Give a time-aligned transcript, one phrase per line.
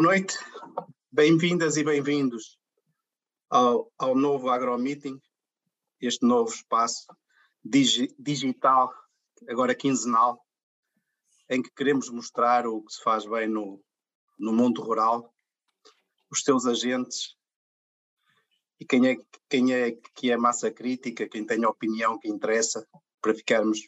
[0.00, 0.38] Boa noite,
[1.12, 2.58] bem-vindas e bem-vindos
[3.50, 5.20] ao, ao novo AgroMeeting,
[6.00, 7.04] este novo espaço
[7.62, 8.90] digi, digital,
[9.46, 10.42] agora quinzenal,
[11.50, 13.84] em que queremos mostrar o que se faz bem no,
[14.38, 15.34] no mundo rural,
[16.30, 17.36] os seus agentes
[18.80, 19.16] e quem é,
[19.50, 22.88] quem é que é massa crítica, quem tem a opinião que interessa,
[23.20, 23.86] para ficarmos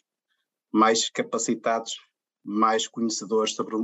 [0.71, 1.97] mais capacitados,
[2.43, 3.77] mais conhecedores sobre,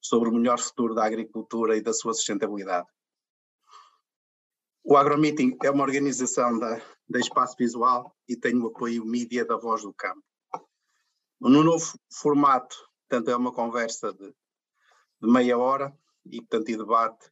[0.00, 2.86] sobre o melhor futuro da agricultura e da sua sustentabilidade.
[4.84, 9.56] O AgroMeeting é uma organização da, da Espaço Visual e tem o apoio mídia da
[9.56, 10.22] Voz do Campo.
[11.40, 12.76] No novo formato,
[13.08, 14.34] portanto, é uma conversa de,
[15.20, 17.30] de meia hora e, portanto, e debate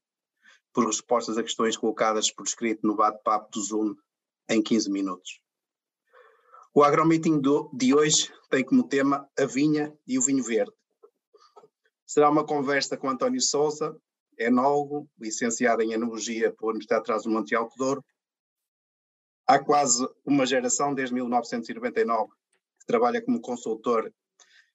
[0.72, 3.94] por respostas a questões colocadas por escrito no bate-papo do Zoom
[4.48, 5.40] em 15 minutos.
[6.74, 7.40] O AgroMeeting
[7.72, 10.74] de hoje tem como tema a vinha e o vinho verde.
[12.06, 14.00] Será uma conversa com António Souza,
[14.38, 18.04] enólogo, licenciado em Enologia pela Universidade de Trás-os-Montes e Alto Douro.
[19.44, 22.30] Há quase uma geração, desde 1999,
[22.80, 24.12] que trabalha como consultor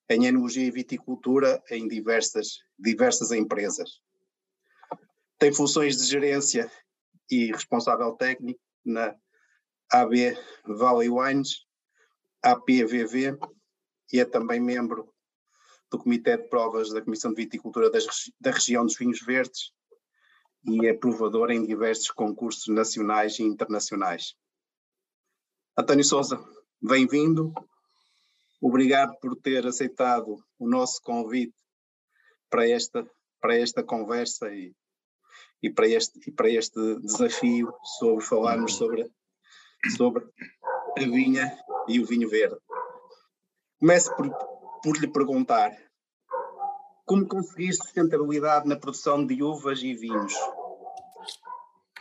[0.10, 4.02] em Enologia e Viticultura em diversas, diversas empresas.
[5.40, 6.70] Tem funções de gerência
[7.30, 9.16] e responsável técnico na
[9.90, 11.66] AB Valley Wines,
[12.44, 13.38] APVV
[14.12, 15.14] e é também membro
[15.92, 18.06] do Comitê de Provas da Comissão de Viticultura das,
[18.40, 19.74] da região dos vinhos verdes
[20.64, 24.36] e é provador em diversos concursos nacionais e internacionais.
[25.78, 26.42] António Souza,
[26.82, 27.54] bem-vindo.
[28.62, 31.56] Obrigado por ter aceitado o nosso convite
[32.50, 33.06] para esta,
[33.42, 34.74] para esta conversa e,
[35.62, 39.12] e, para este, e para este desafio sobre falarmos sobre,
[39.98, 40.24] sobre
[40.98, 41.52] a vinha
[41.88, 42.58] e o vinho verde.
[43.80, 44.30] Começo por,
[44.84, 45.72] por lhe perguntar
[47.06, 50.34] como conseguir sustentabilidade na produção de uvas e vinhos.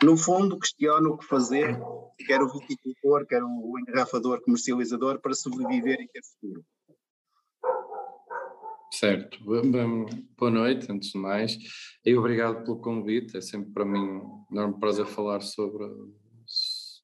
[0.02, 1.78] No fundo, questiono o que fazer,
[2.26, 6.64] quer o viticultor, quer o engarrafador comercializador, para sobreviver e ter futuro.
[8.92, 9.38] Certo.
[9.44, 11.58] Boa noite, antes de mais.
[12.04, 13.36] E obrigado pelo convite.
[13.36, 15.84] É sempre para mim um enorme prazer falar sobre,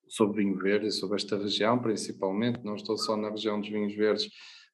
[0.09, 2.65] sobre vinho verde e sobre esta região, principalmente.
[2.65, 4.29] Não estou só na região dos vinhos verdes,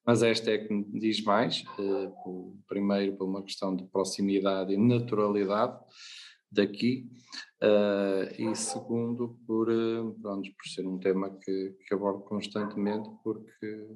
[0.05, 1.63] mas esta é que me diz mais.
[1.79, 2.11] Eh,
[2.67, 5.79] primeiro, por uma questão de proximidade e naturalidade
[6.51, 7.09] daqui,
[7.61, 13.87] eh, e segundo, por, eh, pronto, por ser um tema que, que abordo constantemente, porque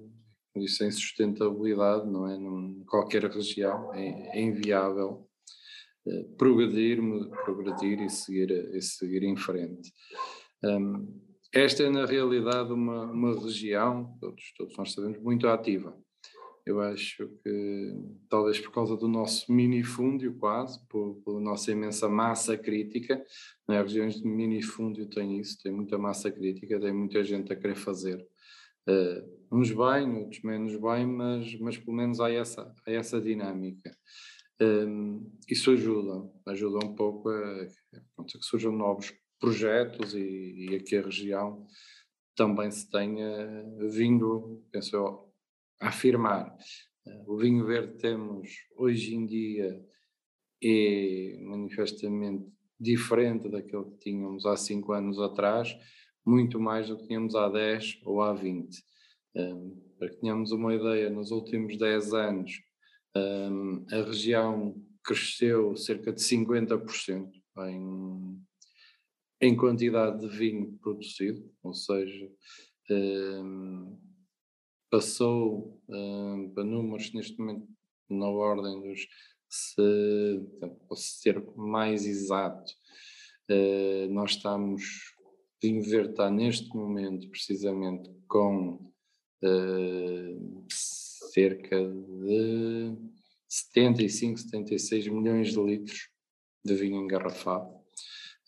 [0.56, 2.36] isso em sustentabilidade, não é?
[2.36, 5.28] Em qualquer região é, é inviável
[6.38, 7.00] progredir,
[7.44, 9.92] progredir e seguir, e seguir em frente.
[10.64, 15.98] Um, esta é, na realidade, uma, uma região, todos, todos nós sabemos, muito ativa.
[16.66, 17.94] Eu acho que,
[18.30, 23.24] talvez por causa do nosso minifúndio, quase, por, pela nossa imensa massa crítica,
[23.68, 23.82] né?
[23.82, 28.22] regiões de minifúndio têm isso, têm muita massa crítica, tem muita gente a querer fazer.
[28.90, 33.96] Uh, uns bem, outros menos bem, mas, mas pelo menos há essa, há essa dinâmica.
[34.62, 37.68] Um, isso ajuda, ajuda um pouco a,
[38.18, 41.66] a que surjam novos projetos e, e aqui a região
[42.36, 45.34] também se tenha vindo, penso eu,
[45.82, 46.56] a afirmar.
[47.26, 49.84] O vinho verde temos hoje em dia
[50.64, 52.46] é manifestamente
[52.80, 55.76] diferente daquele que tínhamos há cinco anos atrás,
[56.26, 58.84] muito mais do que tínhamos há 10 ou há 20.
[59.36, 62.52] Um, para que tenhamos uma ideia, nos últimos 10 anos
[63.16, 67.30] um, a região cresceu cerca de 50%
[67.70, 68.42] em,
[69.42, 72.30] em quantidade de vinho produzido, ou seja,
[72.90, 73.98] um,
[74.90, 77.68] passou um, para números neste momento
[78.10, 79.08] na ordem dos,
[79.50, 80.42] se
[80.88, 82.72] posso ser mais exato,
[83.52, 84.84] uh, nós estamos,
[85.62, 88.92] vinho verde está neste momento precisamente com
[89.44, 92.96] uh, cerca de
[93.48, 96.10] 75, 76 milhões de litros
[96.66, 97.77] de vinho engarrafado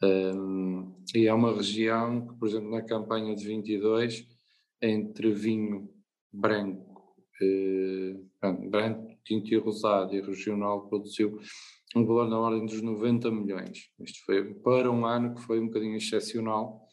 [0.02, 4.26] um, e é uma região que, por exemplo, na campanha de 22,
[4.82, 5.90] entre vinho
[6.32, 8.16] branco, eh,
[8.70, 11.40] branco, tinto e rosado e regional, produziu
[11.96, 13.90] um valor na ordem dos 90 milhões.
[14.00, 16.88] Isto foi para um ano que foi um bocadinho excepcional,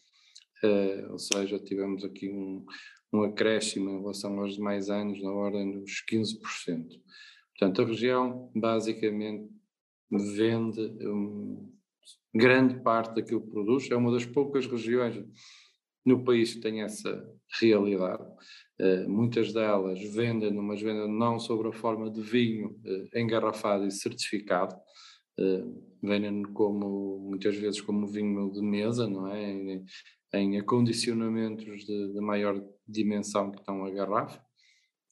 [0.64, 2.64] eh, ou seja, tivemos aqui um,
[3.12, 6.88] um acréscimo em relação aos demais anos na ordem dos 15%.
[7.58, 9.49] Portanto, a região basicamente
[10.11, 11.75] vende um,
[12.35, 15.23] grande parte daquilo que produz, é uma das poucas regiões
[16.05, 17.29] no país que tem essa
[17.61, 18.23] realidade.
[18.79, 23.91] Uh, muitas delas vendem, mas vendem não sobre a forma de vinho uh, engarrafado e
[23.91, 24.75] certificado,
[26.03, 29.50] vendem como, muitas vezes como vinho de mesa, não é?
[29.50, 29.85] Em,
[30.32, 34.41] em acondicionamentos de, de maior dimensão que estão a garrafa.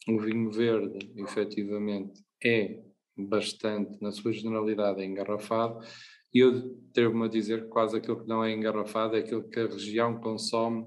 [0.08, 2.82] O vinho verde, efetivamente, é
[3.16, 5.84] bastante, na sua generalidade, engarrafado,
[6.34, 9.60] e eu devo-me a dizer que quase aquilo que não é engarrafado é aquilo que
[9.60, 10.86] a região consome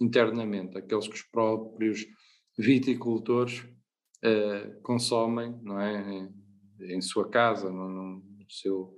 [0.00, 2.06] internamente, aqueles que os próprios
[2.56, 3.60] viticultores
[4.24, 6.00] uh, consomem, não é?
[6.12, 6.44] Em,
[6.96, 8.94] em sua casa, no, no, seu,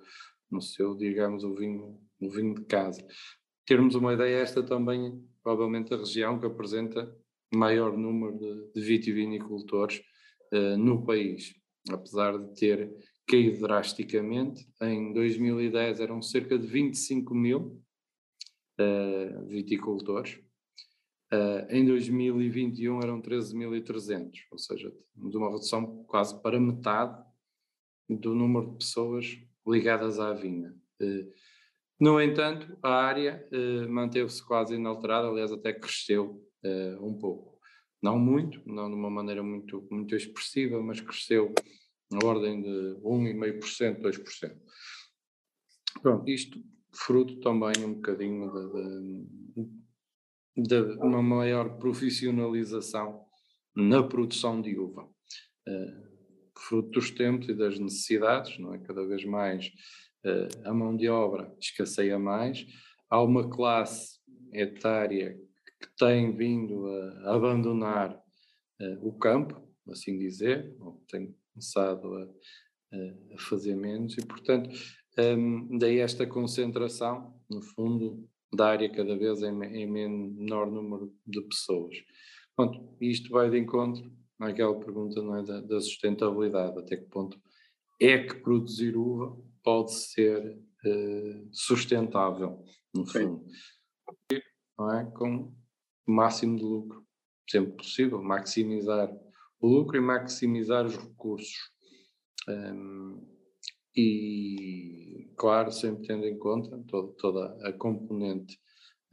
[0.50, 3.06] no seu, digamos, o vinho, o vinho de casa.
[3.66, 7.10] Termos uma ideia, esta também, provavelmente, a região que apresenta
[7.54, 10.02] maior número de, de vitivinicultores
[10.52, 11.54] uh, no país,
[11.90, 12.92] apesar de ter
[13.26, 14.66] caído drasticamente.
[14.80, 17.82] Em 2010 eram cerca de 25 mil
[18.80, 20.38] uh, viticultores.
[21.32, 27.20] Uh, em 2021 eram 13.300, ou seja, temos uma redução quase para metade
[28.08, 29.36] do número de pessoas
[29.66, 30.72] ligadas à vinha.
[31.02, 31.28] Uh,
[31.98, 33.48] no entanto, a área
[33.88, 36.46] manteve-se quase inalterada, aliás, até cresceu
[37.00, 37.58] um pouco.
[38.02, 41.54] Não muito, não de uma maneira muito, muito expressiva, mas cresceu
[42.10, 44.56] na ordem de 1,5%, 2%.
[46.02, 46.62] Pronto, isto
[46.92, 48.50] fruto também um bocadinho
[49.54, 53.24] de, de, de uma maior profissionalização
[53.74, 55.04] na produção de uva.
[55.68, 56.06] Uh,
[56.58, 58.78] fruto dos tempos e das necessidades, não é?
[58.78, 59.66] Cada vez mais
[60.24, 62.66] uh, a mão de obra escasseia mais.
[63.10, 64.18] Há uma classe
[64.52, 65.38] etária
[65.80, 66.86] que tem vindo
[67.24, 70.74] a abandonar uh, o campo, assim dizer,
[71.08, 72.96] tem começado a,
[73.34, 74.70] a fazer menos e, portanto,
[75.18, 81.40] um, daí esta concentração, no fundo, da área cada vez em, em menor número de
[81.42, 81.96] pessoas.
[82.54, 87.40] Pronto, isto vai de encontro àquela pergunta não é, da, da sustentabilidade, até que ponto
[88.00, 92.62] é que produzir uva pode ser uh, sustentável,
[92.94, 93.44] no fundo.
[94.78, 95.10] Não é?
[95.12, 95.54] Com
[96.06, 97.04] o máximo de lucro,
[97.48, 99.10] sempre possível, maximizar
[99.62, 101.70] lucro e maximizar os recursos.
[102.48, 103.36] Um,
[103.96, 108.58] e, claro, sempre tendo em conta toda, toda a componente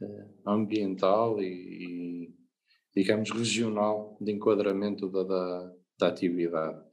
[0.00, 2.34] uh, ambiental e, e,
[2.94, 6.84] digamos, regional de enquadramento da, da, da atividade.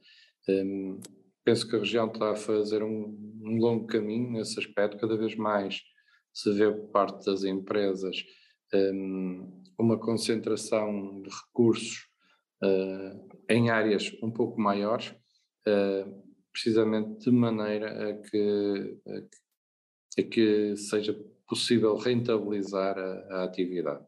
[0.48, 1.00] Um,
[1.44, 5.36] penso que a região está a fazer um, um, longo caminho nesse aspecto, cada vez
[5.36, 5.82] mais
[6.32, 8.24] se vê por parte das empresas
[8.74, 12.11] um, uma concentração de recursos
[13.48, 15.08] em áreas um pouco maiores,
[15.66, 16.22] uh,
[16.52, 21.14] precisamente de maneira a que, a que, a que seja
[21.48, 24.04] possível rentabilizar a, a atividade.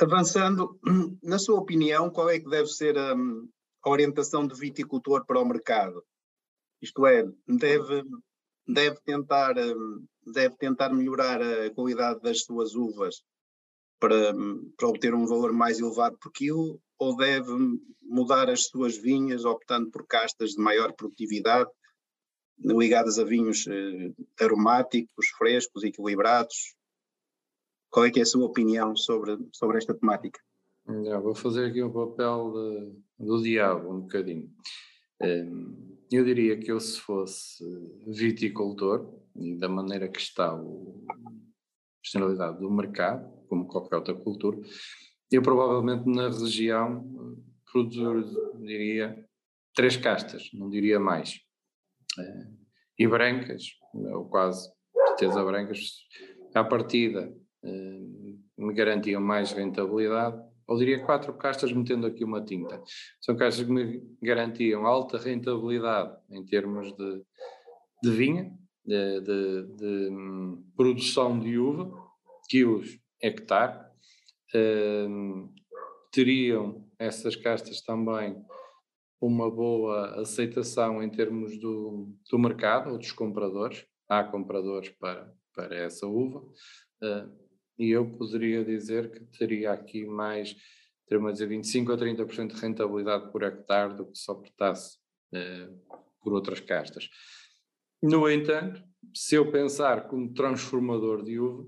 [0.00, 0.78] Avançando,
[1.22, 5.44] na sua opinião, qual é que deve ser a, a orientação do viticultor para o
[5.44, 6.04] mercado?
[6.80, 8.04] Isto é, deve,
[8.66, 9.54] deve, tentar,
[10.24, 13.22] deve tentar melhorar a qualidade das suas uvas
[13.98, 14.34] para,
[14.76, 17.52] para obter um valor mais elevado por quilo ou deve
[18.02, 21.70] mudar as suas vinhas optando por castas de maior produtividade
[22.58, 26.74] ligadas a vinhos eh, aromáticos, frescos, equilibrados?
[27.90, 30.40] Qual é é a sua opinião sobre, sobre esta temática?
[31.04, 32.52] Já, vou fazer aqui o papel
[33.18, 34.50] de, do diabo um bocadinho.
[35.20, 35.74] Ehm,
[36.10, 37.64] eu diria que eu se fosse
[38.06, 41.14] viticultor, e da maneira que está o, a
[42.02, 44.58] generalidade do mercado, como qualquer outra cultura,
[45.30, 47.04] eu provavelmente na região
[47.70, 49.24] produziria
[49.74, 51.40] três castas, não diria mais.
[52.18, 52.46] Eh,
[52.98, 55.96] e brancas, ou quase certeza brancas,
[56.54, 58.06] à partida eh,
[58.56, 62.82] me garantiam mais rentabilidade, ou diria quatro castas metendo aqui uma tinta.
[63.20, 67.22] São castas que me garantiam alta rentabilidade em termos de,
[68.02, 68.52] de vinha,
[68.84, 71.92] de, de, de hum, produção de uva,
[72.48, 73.86] quilos hectare,
[76.12, 78.42] teriam essas castas também
[79.20, 83.84] uma boa aceitação em termos do, do mercado ou dos compradores.
[84.08, 86.40] Há compradores para, para essa uva.
[87.02, 87.46] Uh,
[87.78, 90.56] e eu poderia dizer que teria aqui mais,
[91.08, 94.98] teria dizer 25 a 30% de rentabilidade por hectare do que se optasse
[95.34, 97.08] uh, por outras castas.
[98.02, 98.82] No entanto,
[99.14, 101.66] se eu pensar como transformador de uva,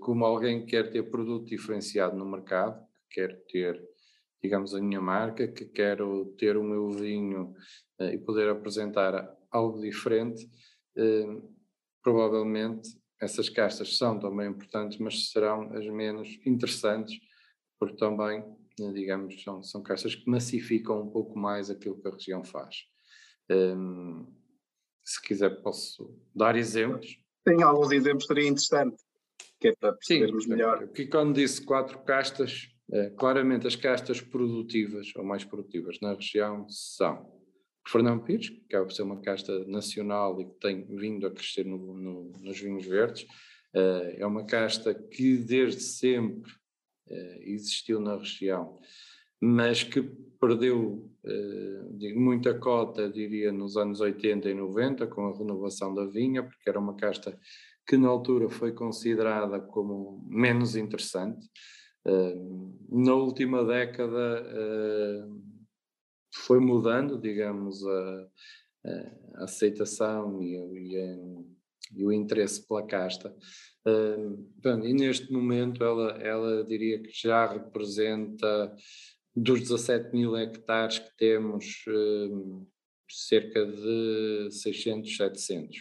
[0.00, 3.88] como alguém que quer ter produto diferenciado no mercado, que quer ter,
[4.42, 7.54] digamos, a minha marca, que quero ter o meu vinho
[8.00, 10.50] eh, e poder apresentar algo diferente,
[10.96, 11.40] eh,
[12.02, 12.90] provavelmente
[13.20, 17.20] essas castas são também importantes, mas serão as menos interessantes,
[17.78, 18.44] porque também,
[18.76, 22.84] digamos, são, são castas que massificam um pouco mais aquilo que a região faz.
[25.04, 27.16] se quiser posso dar exemplos.
[27.44, 28.96] Tem alguns exemplos, seria interessante,
[29.62, 30.82] que é para percebermos Sim, melhor.
[30.82, 36.68] Aqui quando disse quatro castas, é, claramente as castas produtivas ou mais produtivas na região
[36.68, 37.40] são
[37.86, 41.64] Fernão Pires, que acaba por ser uma casta nacional e que tem vindo a crescer
[41.64, 46.50] no, no, nos vinhos verdes, uh, é uma casta que desde sempre
[47.08, 48.80] uh, existiu na região,
[49.40, 50.02] mas que
[50.40, 56.42] perdeu uh, muita cota, diria, nos anos 80 e 90, com a renovação da vinha,
[56.42, 57.38] porque era uma casta
[57.86, 61.46] que na altura foi considerada como menos interessante.
[62.88, 64.44] na última década
[66.34, 68.28] foi mudando, digamos, a,
[69.36, 70.96] a aceitação e, e,
[71.96, 73.34] e, o interesse pela casta.
[73.86, 78.74] Uh, e neste momento ela, ela diria que já representa
[79.34, 81.84] dos 17 mil hectares que temos,
[83.10, 85.76] cerca de 600, 700.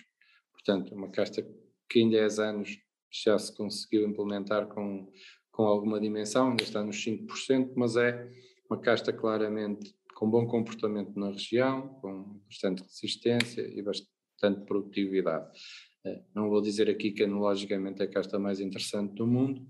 [0.53, 1.61] Portanto, uma casta que
[2.00, 2.77] em 10 anos
[3.12, 5.12] já se conseguiu implementar com,
[5.51, 8.29] com alguma dimensão, ainda está nos 5%, mas é
[8.69, 15.50] uma casta claramente com bom comportamento na região, com bastante resistência e bastante produtividade.
[16.05, 19.65] Eh, não vou dizer aqui que enologicamente é a casta mais interessante do mundo,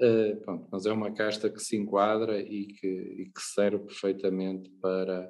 [0.00, 0.38] eh,
[0.70, 5.28] mas é uma casta que se enquadra e que, e que serve perfeitamente para,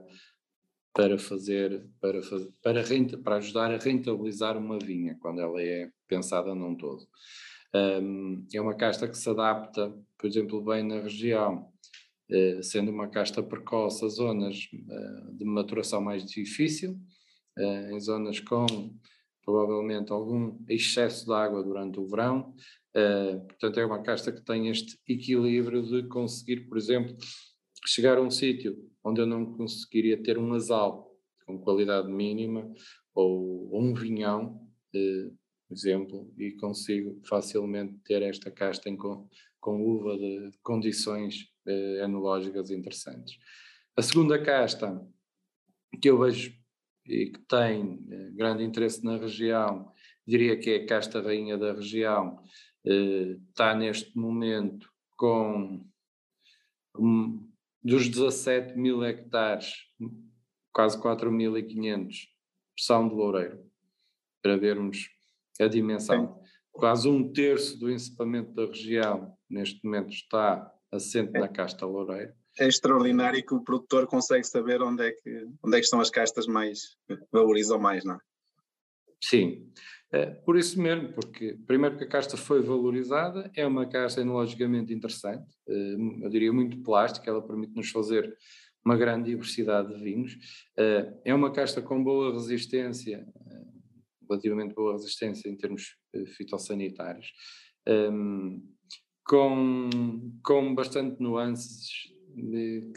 [0.92, 5.90] para fazer, para, fazer para, renta, para ajudar a rentabilizar uma vinha, quando ela é
[6.09, 7.06] pensada num todo.
[8.52, 11.70] é uma casta que se adapta, por exemplo, bem na região,
[12.30, 16.97] eh, sendo uma casta precoce a zonas eh, de maturação mais difícil,
[17.59, 18.66] eh, em zonas com
[19.44, 22.54] provavelmente algum excesso de água durante o verão.
[23.49, 27.16] Portanto, é uma casta que tem este equilíbrio de conseguir, por exemplo,
[27.87, 31.10] chegar a um sítio onde eu não conseguiria ter um asal
[31.46, 32.70] com qualidade mínima
[33.14, 34.60] ou, um vinhão,
[34.92, 39.28] por exemplo, e consigo facilmente ter esta casta com,
[39.60, 43.37] com uva de condições eh, enológicas interessantes.
[43.96, 45.00] A segunda casta
[46.00, 46.52] que eu vejo
[47.06, 49.92] e que tem eh, grande interesse na região,
[50.26, 52.42] diria que é a casta rainha da região,
[52.87, 55.84] eh, está neste momento com
[57.82, 59.75] dos 17 mil hectares,
[60.72, 62.28] quase 4.500,
[62.78, 63.64] são de loureiro,
[64.42, 65.08] para vermos
[65.60, 66.40] a dimensão.
[66.72, 71.40] Quase um terço do encipamento da região neste momento está assente é.
[71.40, 72.32] na casta loureiro.
[72.58, 76.10] É extraordinário que o produtor consegue saber onde é que, onde é que estão as
[76.10, 76.96] castas mais,
[77.32, 78.18] valorizam mais, não é?
[79.22, 79.70] Sim,
[80.45, 85.55] por isso mesmo, porque primeiro que a casta foi valorizada, é uma casta enologicamente interessante,
[85.69, 88.37] é, eu diria muito plástica, ela permite-nos fazer
[88.85, 90.37] uma grande diversidade de vinhos,
[90.76, 93.25] é, é uma casta com boa resistência,
[94.29, 95.97] relativamente boa resistência em termos
[96.37, 97.33] fitossanitários,
[99.25, 99.90] com,
[100.43, 101.88] com bastante nuances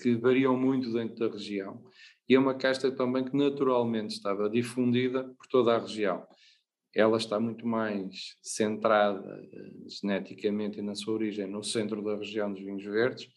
[0.02, 1.84] que variam muito dentro da região.
[2.28, 6.26] E é uma casta também que naturalmente estava difundida por toda a região.
[6.96, 12.52] Ela está muito mais centrada uh, geneticamente e na sua origem no centro da região
[12.52, 13.28] dos vinhos verdes,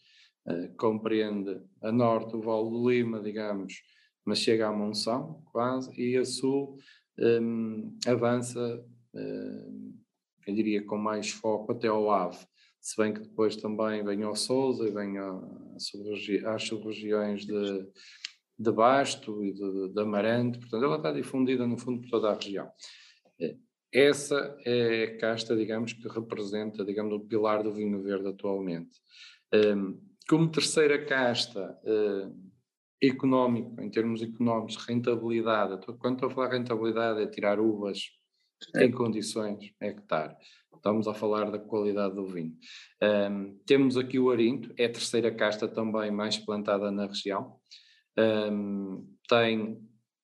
[0.45, 3.81] uh, compreende a norte o Vale do Lima, digamos,
[4.25, 6.77] mas chega à Monção quase, e a sul
[7.17, 9.93] um, avança, uh,
[10.45, 12.45] eu diria com mais foco até ao Ave
[12.87, 17.85] se bem que depois também vem ao Sousa e vem às sub-regiões de,
[18.57, 22.33] de Basto e de, de Amarante, portanto ela está difundida no fundo por toda a
[22.33, 22.65] região.
[23.39, 23.55] É,
[23.93, 28.97] essa é a casta, digamos, que representa, digamos, o pilar do vinho verde atualmente.
[30.27, 31.79] Como terceira casta
[33.01, 37.99] económico, em termos económicos, rentabilidade, quando estou a falar rentabilidade é tirar uvas
[38.75, 40.35] em condições, hectare.
[40.75, 42.55] Estamos a falar da qualidade do vinho.
[43.01, 47.55] Um, temos aqui o Arinto, é a terceira casta também mais plantada na região.
[48.17, 49.79] Um, tem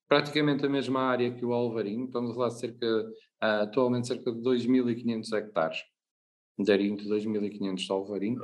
[0.07, 4.31] praticamente a mesma área que o Alvarinho, estamos a falar de cerca, uh, atualmente cerca
[4.31, 5.77] de 2.500 hectares
[6.57, 8.41] de Arinto, 2.500 de Alvarinho.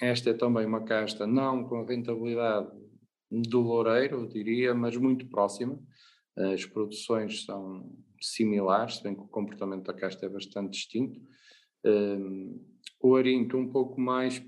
[0.00, 2.68] Esta é também uma casta não com a rentabilidade
[3.30, 5.78] do loureiro, eu diria, mas muito próxima.
[6.36, 11.20] As produções são similares, se bem que o comportamento da casta é bastante distinto.
[13.00, 14.42] O arinto um pouco mais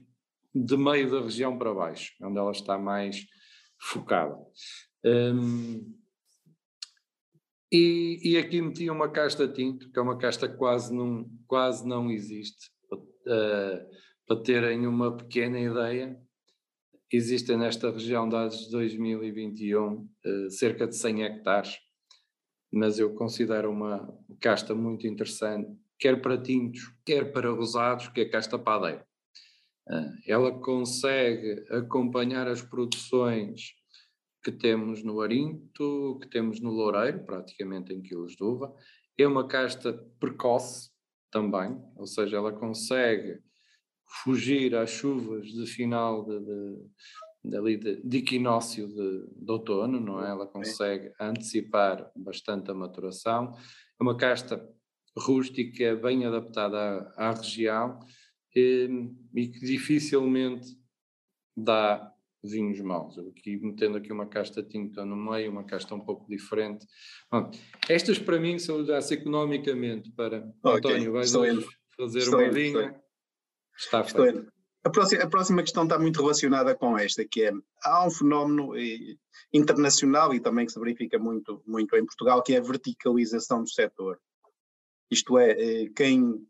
[0.54, 3.26] de meio da região para baixo, onde ela está mais
[3.78, 4.36] focada.
[5.04, 5.94] Um,
[7.72, 11.86] e, e, aqui meti uma casta tinto, que é uma casta que quase não, quase
[11.86, 12.70] não existe.
[12.92, 13.86] Uh,
[14.26, 16.20] para terem uma pequena ideia,
[17.10, 21.78] existem nesta região, dados de 2021, uh, cerca de 100 hectares
[22.72, 24.08] mas eu considero uma
[24.40, 29.06] casta muito interessante, quer para tintos, quer para rosados, que é a casta padeira.
[29.86, 33.74] Ah, ela consegue acompanhar as produções
[34.42, 38.74] que temos no Arinto, que temos no Loureiro, praticamente em quilos de uva.
[39.16, 40.90] É uma casta precoce
[41.30, 43.40] também, ou seja, ela consegue
[44.22, 46.40] fugir às chuvas de final de,
[47.44, 50.30] de, de, de, equinócio de, de, outono, não é?
[50.30, 53.54] Ela consegue antecipar bastante a maturação.
[53.98, 54.62] É uma casta
[55.16, 57.98] rústica, bem adaptada à, à região
[58.54, 58.88] e,
[59.34, 60.76] e que dificilmente
[61.56, 63.16] dá vinhos maus.
[63.16, 66.86] Eu aqui metendo aqui uma casta tinta no meio, uma casta um pouco diferente.
[67.30, 67.50] Bom,
[67.88, 70.78] estas para mim são já economicamente para okay.
[70.78, 71.32] António, vais
[71.96, 73.00] fazer estou uma vinha.
[73.76, 74.52] Está feito.
[74.84, 77.52] A próxima, a próxima questão está muito relacionada com esta, que é,
[77.84, 79.14] há um fenómeno eh,
[79.52, 83.70] internacional e também que se verifica muito, muito em Portugal, que é a verticalização do
[83.70, 84.18] setor.
[85.08, 86.44] Isto é, eh, quem,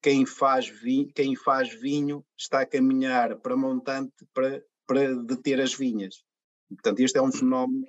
[0.00, 5.74] quem, faz vinho, quem faz vinho está a caminhar para montante para para deter as
[5.74, 6.24] vinhas.
[6.68, 7.86] Portanto, este é um fenómeno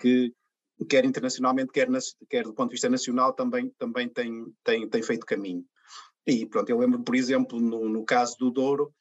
[0.00, 0.32] que,
[0.88, 1.88] quer internacionalmente, quer,
[2.28, 5.64] quer do ponto de vista nacional, também, também tem, tem, tem feito caminho.
[6.26, 8.92] E pronto, eu lembro, por exemplo, no, no caso do Douro,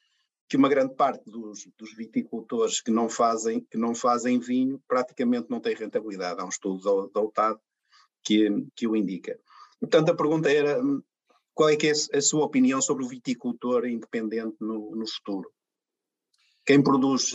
[0.50, 5.50] que uma grande parte dos, dos, viticultores que não, fazem, que não fazem vinho praticamente
[5.50, 6.40] não tem rentabilidade.
[6.40, 7.60] Há um estudo da UTAD
[8.24, 9.40] que, que o indica.
[9.80, 10.80] Portanto, a pergunta era
[11.54, 15.52] qual é é a sua opinião sobre o viticultor independente no, no futuro?
[16.66, 17.34] Quem produz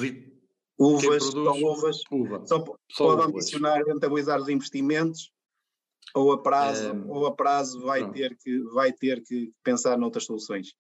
[0.79, 2.47] uvas, Quem produz só uvas, uva.
[2.47, 3.27] só, só pode uvas.
[3.27, 5.31] ambicionar rentabilizar os investimentos
[6.15, 10.25] ou a prazo, é, ou a prazo vai, ter que, vai ter que pensar noutras
[10.25, 10.75] soluções?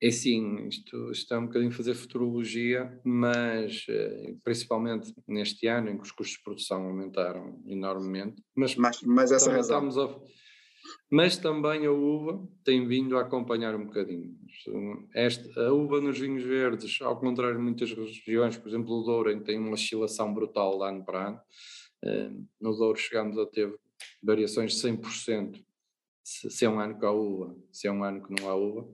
[0.00, 6.04] É sim, isto, é um bocadinho fazer futurologia, mas eh, principalmente neste ano em que
[6.04, 8.40] os custos de produção aumentaram enormemente.
[8.54, 9.88] Mas, mas, mas essa razão.
[9.88, 10.20] Estamos a,
[11.10, 14.36] mas também a uva tem vindo a acompanhar um bocadinho.
[15.14, 19.30] Esta, a uva nos vinhos verdes, ao contrário de muitas regiões, por exemplo o Douro,
[19.30, 21.40] em que tem uma oscilação brutal de ano para ano,
[22.04, 23.74] eh, no Douro chegamos a ter
[24.22, 25.64] variações de 100%,
[26.22, 28.54] se, se é um ano que há uva, se é um ano que não há
[28.54, 28.88] uva,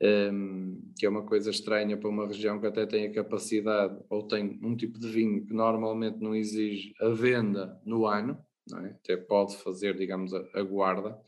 [0.00, 4.26] ehm, que é uma coisa estranha para uma região que até tem a capacidade, ou
[4.26, 8.38] tem um tipo de vinho que normalmente não exige a venda no ano,
[8.84, 8.86] é?
[8.90, 11.18] até pode fazer, digamos, a, guarda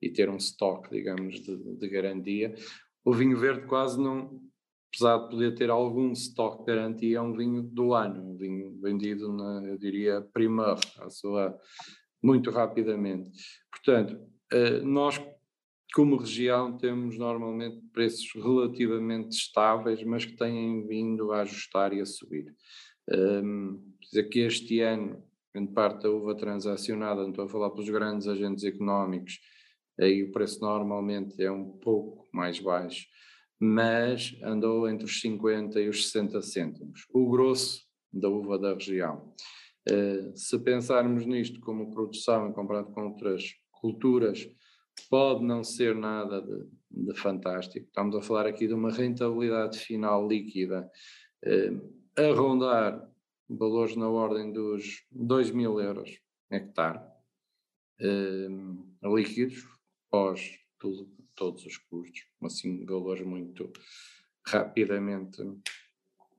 [0.00, 2.54] e ter um estoque, digamos, de, de, garantia.
[3.04, 4.40] O vinho verde quase não,
[4.88, 8.78] apesar de poder ter algum estoque de garantia, é um vinho do ano, um vinho
[8.80, 11.58] vendido, na, eu diria, primeiro, a sua,
[12.22, 13.30] muito rapidamente.
[13.70, 14.18] Portanto,
[14.52, 15.18] eh, nós
[15.94, 22.06] como região temos normalmente preços relativamente estáveis, mas que têm vindo a ajustar e a
[22.06, 22.54] subir.
[23.10, 25.22] Um, dizer que este ano
[25.54, 29.38] grande parte da uva transacionada, não estou a falar pelos grandes agentes económicos,
[29.98, 33.06] aí o preço normalmente é um pouco mais baixo,
[33.60, 37.82] mas andou entre os 50 e os 60 cêntimos, o grosso
[38.12, 39.34] da uva da região.
[39.90, 44.46] Uh, se pensarmos nisto como produção comparado com outras culturas,
[45.08, 47.86] pode não ser nada de, de, fantástico.
[47.86, 50.88] Estamos a falar aqui de uma rentabilidade final líquida
[51.46, 53.07] uh, a rondar
[53.48, 57.00] valores na ordem dos 2 mil euros hectare,
[58.00, 59.64] uh, líquidos,
[60.10, 63.70] pós tudo, todos os custos, assim, valores muito
[64.46, 65.42] rapidamente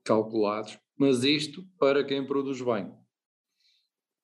[0.04, 2.92] calculados, mas isto para quem produz bem,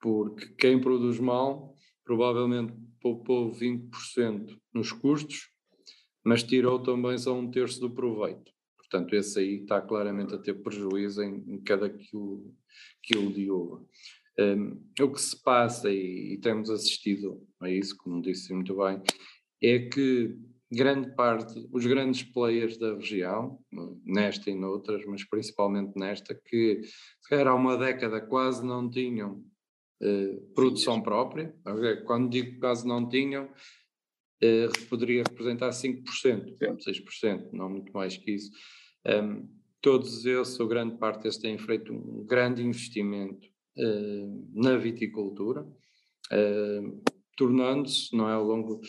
[0.01, 5.51] porque quem produz mal provavelmente poupou 20% nos custos,
[6.25, 8.56] mas tirou também só um terço do proveito.
[8.91, 12.55] Portanto, esse aí está claramente a ter prejuízo em, em cada quilo,
[13.03, 13.85] quilo de uva.
[14.39, 19.03] Um, o que se passa, e, e, temos assistido a isso, como disse muito bem,
[19.63, 20.37] é que
[20.71, 23.59] grande parte, os grandes players da região,
[24.05, 29.43] nesta e noutras, mas principalmente nesta, que se calhar há uma década quase não tinham
[30.03, 31.55] uh, produção própria,
[32.05, 33.49] quando digo quase não tinham,
[34.43, 38.51] uh, poderia representar 5%, 6%, não muito mais que isso.
[39.07, 39.49] Um,
[39.81, 43.47] todos eles, ou grande parte deles, têm feito um grande investimento
[43.79, 47.03] uh, na viticultura, uh,
[47.37, 48.81] tornando-se, não é, ao longo,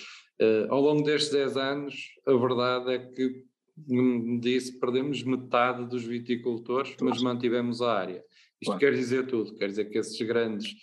[0.41, 3.43] uh, ao longo destes 10 anos, a verdade é que,
[3.87, 8.23] como disse, perdemos metade dos viticultores, mas mantivemos a área.
[8.59, 10.73] Isto quer dizer tudo, quer dizer que esses grandes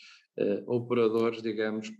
[0.67, 1.91] operadores, digamos,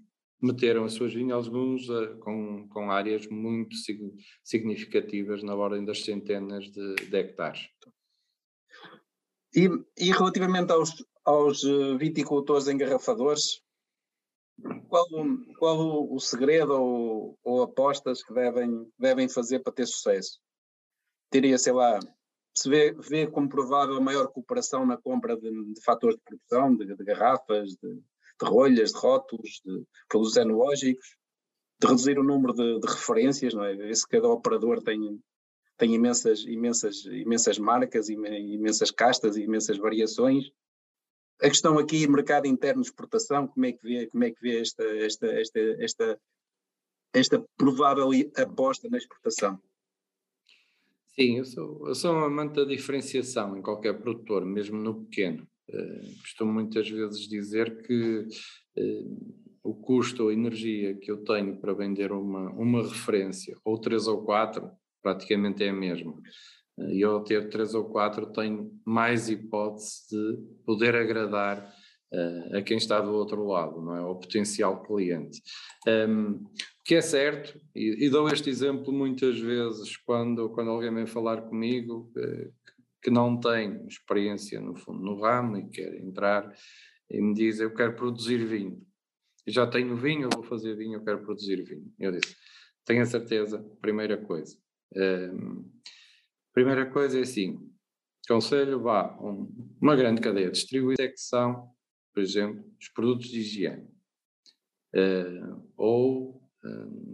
[0.45, 3.75] meteram as suas vinhas, alguns uh, com, com áreas muito
[4.43, 7.69] significativas, na ordem das centenas de, de hectares.
[9.55, 10.91] E, e, relativamente aos,
[11.25, 13.63] aos eh, viticultores engarrafadores,
[14.89, 15.07] Qual,
[15.59, 20.41] qual o, o segredo ou, ou, apostas que devem, devem fazer para ter sucesso?
[21.31, 21.99] Teria, sei lá,
[22.57, 26.87] se vê, vê como provável maior cooperação na compra de, de fatores de produção, de,
[26.87, 28.01] de garrafas, de,
[28.41, 31.17] de, rolhas, de rótulos, de produtos enológicos,
[31.81, 33.75] de reduzir o número de, de referências, não é?
[33.75, 35.21] Ver se cada operador tem,
[35.77, 40.51] tem imensas, imensas, imensas marcas, imensas castas, imensas variações.
[41.43, 44.61] A questão aqui, mercado interno de exportação, como é que vê, como é que vê
[44.61, 46.21] esta, esta, esta, esta,
[47.13, 49.61] esta provável aposta na exportação?
[51.15, 55.49] Sim, eu sou, eu sou um amante da diferenciação em qualquer produtor, mesmo no pequeno.
[55.69, 58.27] Uh, costumo muitas vezes dizer que
[58.79, 64.07] uh, o custo ou energia que eu tenho para vender uma, uma referência, ou três
[64.07, 64.71] ou quatro,
[65.03, 66.15] praticamente é a mesma.
[66.91, 71.73] E eu, ao ter três ou quatro, tenho mais hipótese de poder agradar
[72.53, 74.01] a quem está do outro lado, não é?
[74.01, 75.43] Ao potencial cliente.
[75.87, 80.93] Um, o que é certo, e, e, dou este exemplo muitas vezes quando, quando alguém
[80.95, 82.53] vem falar comigo uh,
[83.05, 86.51] que não tem experiência no fundo no ramo e quer entrar
[87.11, 88.83] e me diz eu quero produzir vinho.
[89.47, 91.93] já tenho vinho, eu vou fazer vinho, eu quero produzir vinho.
[92.01, 92.35] Eu disse,
[92.87, 94.57] tenho a certeza, primeira coisa,
[94.97, 95.71] um,
[96.55, 97.59] primeira coisa é assim,
[98.27, 101.71] conselho, vá, um, uma grande cadeia de distribuição, secção,
[102.15, 103.87] por exemplo, dos produtos de higiene,
[104.95, 106.44] uh, ou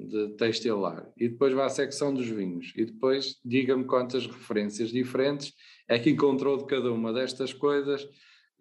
[0.08, 5.52] de textilar, e depois vá à secção dos vinhos, e depois diga-me quantas referências diferentes
[5.88, 8.08] é que encontrou de cada uma destas coisas,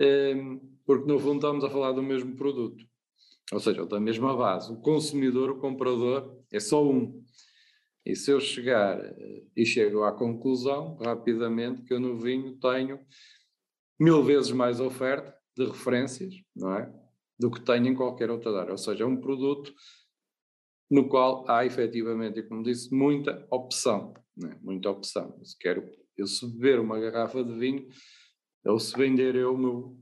[0.02, 2.84] um, porque no fundo estamos a falar do mesmo produto,
[3.52, 4.72] ou seja, da mesma base.
[4.72, 7.24] O consumidor, o comprador, é só um.
[8.06, 13.00] E se eu chegar eh, e chego à conclusão, rapidamente, que eu no vinho tenho
[14.00, 16.92] mil vezes mais oferta de referências, não é?
[17.38, 18.72] Do que tenho em qualquer outra área.
[18.72, 19.74] Ou seja, é um produto
[20.90, 24.14] no qual há efetivamente, como disse, muita opção.
[24.44, 24.56] É?
[24.62, 25.38] Muita opção.
[25.44, 27.88] Se quero, eu se beber uma garrafa de vinho,
[28.66, 29.98] ou se vender eu, meu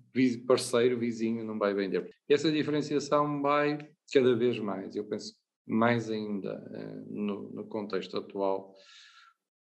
[0.47, 2.10] parceiro, vizinho, não vai vender.
[2.28, 3.78] Essa diferenciação vai
[4.12, 4.95] cada vez mais.
[4.95, 5.36] Eu penso
[5.67, 8.73] mais ainda eh, no, no, contexto atual,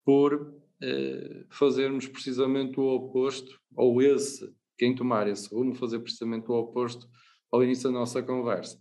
[0.05, 6.53] por eh, fazermos precisamente o oposto, ou esse, quem tomar esse rumo, fazer precisamente o
[6.53, 7.07] oposto
[7.51, 8.79] ao início da nossa conversa.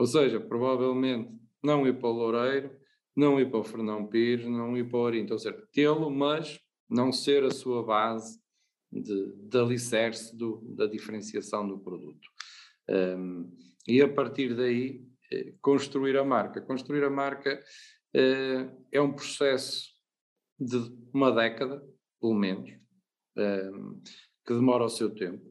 [0.00, 1.30] Ou seja, provavelmente
[1.62, 2.74] não ir para o Loureiro,
[3.14, 6.58] não ir para o Fernão Pires, não ir para o Orinto, ou seja, tê-lo, mas
[6.88, 8.40] não ser a sua base
[8.90, 12.26] de, de alicerce do, da diferenciação do produto.
[12.88, 13.54] Um,
[13.86, 16.62] e a partir daí eh, construir a marca.
[16.62, 17.62] Construir a marca
[18.14, 19.90] eh, é um processo
[20.58, 20.78] de
[21.12, 21.86] uma década,
[22.18, 22.70] pelo menos,
[23.36, 23.70] eh,
[24.46, 25.44] que demora o seu tempo,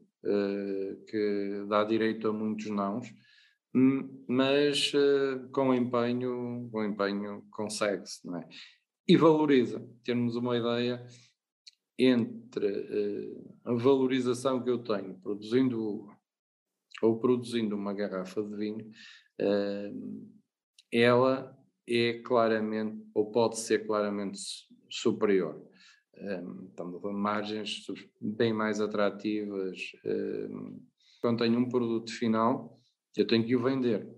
[1.08, 3.06] que dá direito a muitos nãos,
[3.74, 4.92] hum, mas
[5.52, 8.48] com empenho, com empenho consegue-se, não é?
[9.08, 11.04] E valoriza, termos uma ideia
[11.98, 16.08] entre a valorização que eu tenho produzindo
[17.02, 18.90] ou produzindo uma garrafa de vinho
[20.92, 21.56] ela
[21.88, 24.40] é claramente, ou pode ser claramente
[24.90, 25.64] superior.
[26.68, 27.86] Estamos a margens
[28.20, 29.78] bem mais atrativas.
[31.20, 32.79] Quando tenho um produto final,
[33.16, 34.08] eu tenho que o vender.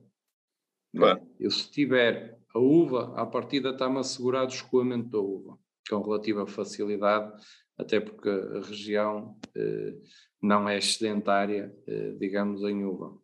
[0.94, 1.26] Claro.
[1.40, 6.46] Eu se tiver a uva, à partida está-me assegurado o escoamento da uva, com relativa
[6.46, 7.32] facilidade,
[7.78, 9.94] até porque a região eh,
[10.40, 13.18] não é excedentária, eh, digamos, em uva.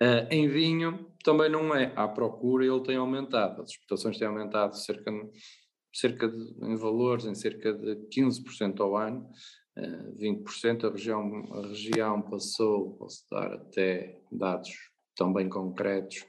[0.00, 1.92] Uh, em vinho também não é.
[1.96, 3.62] À procura ele tem aumentado.
[3.62, 5.10] As exportações têm aumentado cerca,
[5.92, 9.28] cerca de, em valores em cerca de 15% ao ano.
[9.78, 14.70] Uh, 20% a região, a região passou, posso dar até dados
[15.14, 16.26] também concretos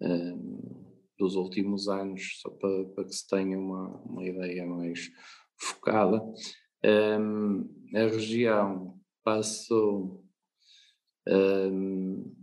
[0.00, 5.10] uh, dos últimos anos, só para, para, que se tenha uma, uma ideia mais
[5.56, 6.22] focada.
[6.84, 10.24] Um, a região passou
[11.26, 12.34] um,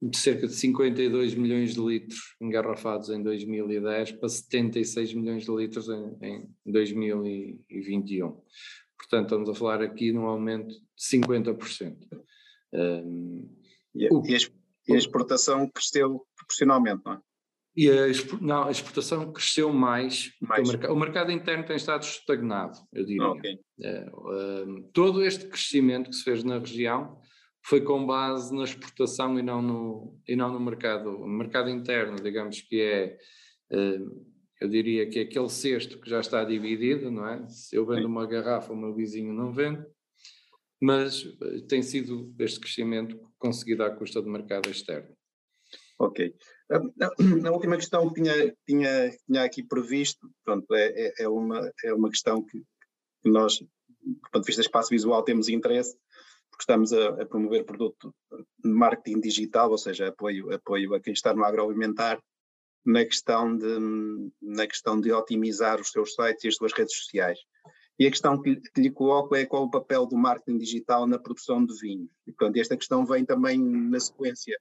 [0.00, 5.88] de cerca de 52 milhões de litros engarrafados em 2010 para 76 milhões de litros
[5.88, 8.40] em, em 2021.
[9.02, 11.96] Portanto, estamos a falar aqui num aumento de 50%.
[12.72, 13.48] Um,
[13.94, 17.20] e, a, o, e, a, exportação cresceu proporcionalmente, não é?
[17.74, 18.04] E a,
[18.40, 20.68] não, a exportação cresceu mais, mais.
[20.68, 23.28] O, mercado, o, mercado, interno tem estado estagnado, eu diria.
[23.28, 23.58] Okay.
[23.82, 27.18] É, um, todo este crescimento que se fez na região
[27.64, 32.16] foi com base na exportação e não no, e não no mercado, no mercado interno,
[32.16, 33.18] digamos que é,
[33.70, 34.00] eh,
[34.62, 37.48] eu diria que é aquele cesto que já está dividido, não é?
[37.48, 39.84] Se eu vendo uma garrafa, o meu vizinho não vende,
[40.80, 45.16] mas eh, tem sido este crescimento conseguido à custa do mercado externo.
[45.98, 46.32] Ok.
[46.70, 46.76] A,
[47.48, 51.92] a, última questão que tinha, tinha, tinha aqui previsto, pronto, é, é, é uma, é
[51.92, 52.62] uma questão que,
[53.20, 55.96] que nós, do ponto de vista espaço visual, temos interesse,
[56.50, 58.14] porque estamos a, a, promover produto
[58.62, 62.22] de marketing digital, ou seja, apoio, apoio a quem está no agroalimentar
[62.84, 67.38] na questão de, na questão de otimizar os seus sites e as suas redes sociais.
[67.98, 71.18] E a questão que, que lhe coloco é qual o papel do marketing digital na
[71.18, 72.08] produção de vinho.
[72.26, 74.58] E, portanto, esta questão vem também na sequência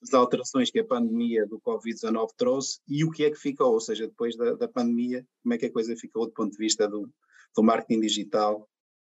[0.00, 3.80] das alterações que a pandemia do Covid-19 trouxe e o que é que ficou, ou
[3.80, 6.88] seja, depois da, da, pandemia, como é que a coisa ficou do ponto de vista
[6.88, 7.10] do,
[7.54, 8.68] do marketing digital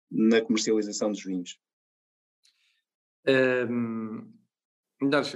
[0.09, 1.59] na comercialização dos vinhos.
[3.27, 4.36] Um,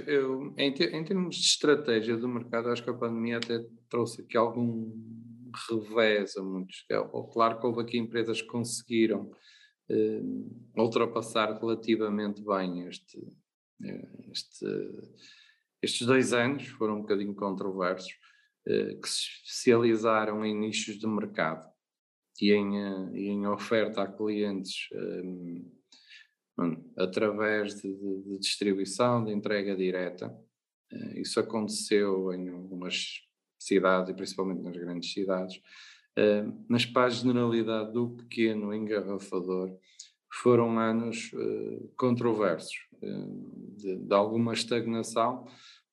[0.06, 4.36] eu, em, em, termos de estratégia do mercado, acho que a pandemia até trouxe aqui
[4.36, 4.92] algum
[5.68, 6.84] revés a muitos.
[6.90, 6.96] É,
[7.32, 9.30] claro que houve aqui empresas que conseguiram
[9.88, 13.22] uh, ultrapassar relativamente bem este,
[14.30, 14.66] este,
[15.80, 18.12] estes dois anos, foram um bocadinho controversos,
[18.66, 21.70] uh, que se especializaram em nichos de mercado
[22.40, 25.81] e em, uh, em oferta a clientes um,
[26.96, 30.28] através de, de, distribuição, de entrega direta.
[30.92, 33.22] Uh, isso aconteceu em algumas
[33.58, 35.56] cidades e principalmente nas grandes cidades.
[36.18, 39.74] Uh, mas para a generalidade do pequeno engarrafador,
[40.30, 42.74] foram anos uh, controversos,
[43.76, 45.44] de, de, alguma estagnação,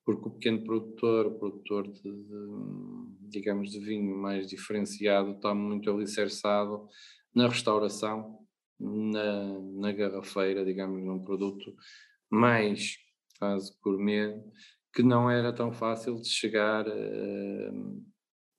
[0.06, 5.90] porque o pequeno produtor, o produtor de, de, digamos, de vinho mais diferenciado, está muito
[5.90, 6.88] alicerçado
[7.34, 8.39] na restauração,
[8.80, 11.76] na, na garrafeira, digamos, num produto
[12.30, 12.98] mais
[13.38, 14.42] quase gourmet,
[14.94, 18.06] que não era tão fácil de chegar uh,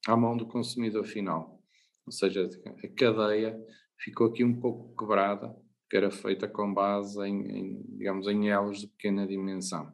[0.07, 1.61] à mão do consumidor final.
[2.05, 3.59] Ou seja, a cadeia
[3.97, 5.55] ficou aqui um pouco quebrada,
[5.89, 9.91] que era feita com base em, em digamos, em elos de pequena dimensão.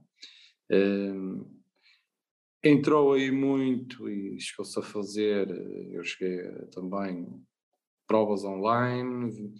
[0.71, 1.57] Uh,
[2.63, 5.49] entrou aí muito e chegou-se a fazer,
[5.91, 7.27] eu cheguei também
[8.07, 9.53] provas online,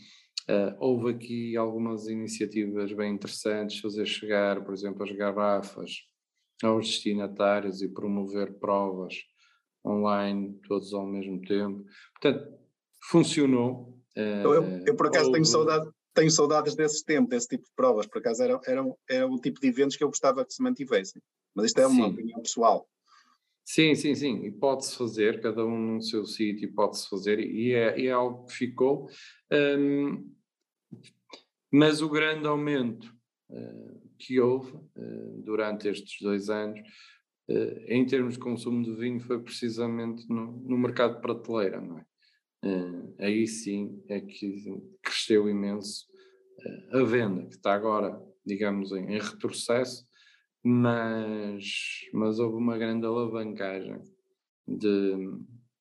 [0.50, 5.92] Uh, houve aqui algumas iniciativas bem interessantes, fazer chegar, por exemplo, as garrafas
[6.64, 9.16] aos destinatários e promover provas
[9.86, 11.84] online todos ao mesmo tempo.
[12.14, 12.58] Portanto,
[13.10, 14.00] funcionou.
[14.16, 15.34] Uh, eu, eu, por acaso houve...
[15.34, 19.28] tenho, saudade, tenho saudades desses tempos, desse tipo de provas, por acaso era, era, era
[19.28, 21.22] o tipo de eventos que eu gostava que se mantivessem.
[21.54, 22.14] Mas isto é uma Sim.
[22.14, 22.88] opinião pessoal.
[23.66, 28.06] Sim, sim, sim, e pode-se fazer, cada um no seu sítio pode-se fazer, e é,
[28.06, 29.10] é, algo que ficou.
[29.52, 30.37] Um,
[31.78, 33.06] mas o grande aumento
[33.52, 36.80] uh, que houve uh, durante estes dois anos,
[37.50, 42.00] uh, em termos de consumo de vinho, foi precisamente no, no mercado de prateleira, não
[42.00, 42.06] é?
[43.20, 46.06] aí sim é que cresceu imenso
[46.92, 50.06] a venda, que está agora, digamos, em, em retrocesso,
[50.64, 51.64] mas,
[52.12, 54.02] mas houve uma grande alavancagem
[54.68, 55.16] de,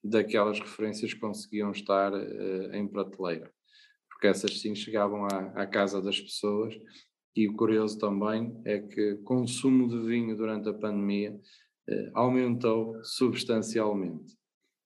[0.05, 2.13] daquelas referências que conseguiam estar
[2.73, 3.51] em prateleira
[4.17, 6.75] porque essas sim chegavam à, à casa das pessoas.
[7.37, 11.39] E o curioso também é que o consumo de vinho durante a pandemia
[11.87, 14.35] eh, aumentou substancialmente.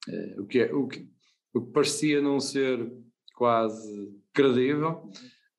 [0.08, 1.08] Eh, o, que é, o, que,
[1.54, 2.92] o que parecia não ser
[3.36, 5.08] quase credível,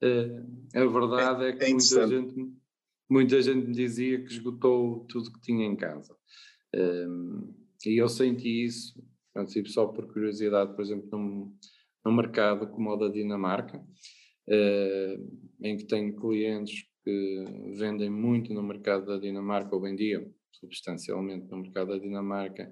[0.01, 0.43] eh,
[0.75, 2.53] a verdade é, é que é muita, gente,
[3.09, 6.13] muita gente me dizia que esgotou tudo que tinha em casa.
[6.75, 7.07] Eh,
[7.85, 9.01] e eu senti isso,
[9.67, 11.57] só por curiosidade, por exemplo, num,
[12.05, 17.45] no mercado como o da Dinamarca, uh, em que tenho clientes que
[17.77, 22.71] vendem muito no mercado da Dinamarca, ou vendiam substancialmente no mercado da Dinamarca,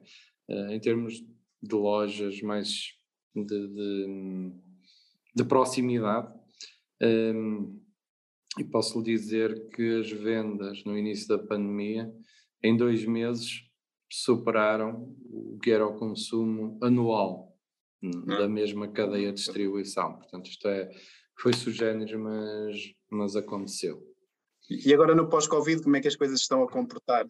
[0.50, 1.16] uh, em termos
[1.62, 2.94] de lojas mais
[3.36, 4.52] de, de,
[5.36, 6.34] de proximidade.
[7.02, 7.80] Um,
[8.60, 12.12] e posso lhe dizer que as vendas no início da pandemia,
[12.64, 13.64] em dois meses,
[14.12, 17.49] superaram o que era o consumo anual
[18.02, 20.16] da mesma cadeia de distribuição.
[20.16, 20.90] Portanto, isto é,
[21.38, 24.02] foi sugênero, mas, mas aconteceu.
[24.70, 27.28] E agora no pós-Covid, como é que as coisas estão a comportar?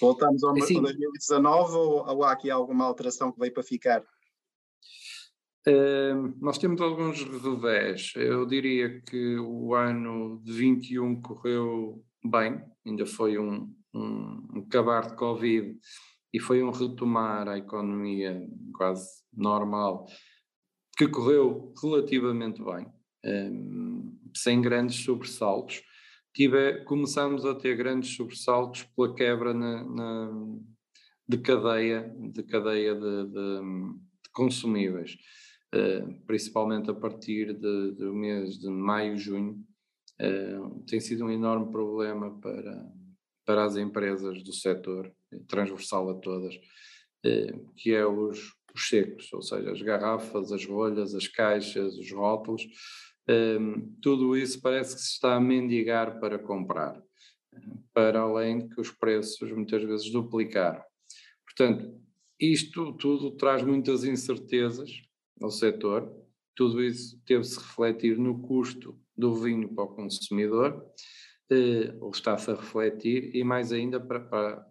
[0.00, 4.02] Voltamos ao assim, 2019 ou, ou há aqui alguma alteração que veio para ficar?
[5.66, 8.12] Uh, nós temos alguns revés.
[8.16, 15.08] Eu diria que o ano de 21 correu bem, ainda foi um, um, um acabar
[15.08, 15.78] de Covid
[16.34, 18.44] e foi um retomar a economia
[18.74, 20.04] quase normal,
[20.98, 22.88] que correu relativamente bem,
[23.24, 25.80] um, sem grandes sobressaltos.
[26.34, 30.32] Tive, começamos a ter grandes sobressaltos pela quebra na, na
[31.28, 35.16] de cadeia, de, cadeia de, de, de consumíveis,
[35.72, 39.64] uh, principalmente a partir de, do mês de maio, junho.
[40.20, 42.92] Uh, tem sido um enorme problema para,
[43.46, 45.12] para as empresas do setor,
[45.48, 46.54] transversal a todas,
[47.76, 52.62] que é os, os secos, ou seja, as garrafas, as rolhas, as caixas, os rótulos,
[54.02, 57.02] tudo isso parece que se está a mendigar para comprar,
[57.92, 60.82] para além que os preços muitas vezes duplicaram.
[61.44, 61.98] Portanto,
[62.38, 64.90] isto tudo traz muitas incertezas
[65.40, 66.12] ao setor,
[66.54, 70.84] tudo isso teve-se refletir no custo do vinho para o consumidor,
[71.50, 74.66] eh, ou está-se a refletir, e mais ainda para, para,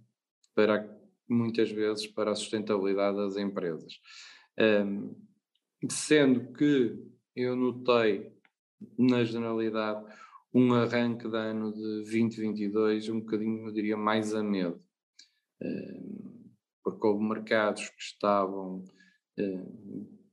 [0.55, 0.87] para,
[1.27, 3.99] muitas vezes para a sustentabilidade das empresas.
[4.59, 5.15] Um,
[5.89, 6.97] sendo que
[7.35, 8.31] eu notei,
[8.97, 10.05] na generalidade,
[10.53, 14.81] um arranque de ano de 2022 um bocadinho, eu diria, mais a medo.
[15.61, 16.51] Um,
[16.83, 18.83] porque houve mercados que estavam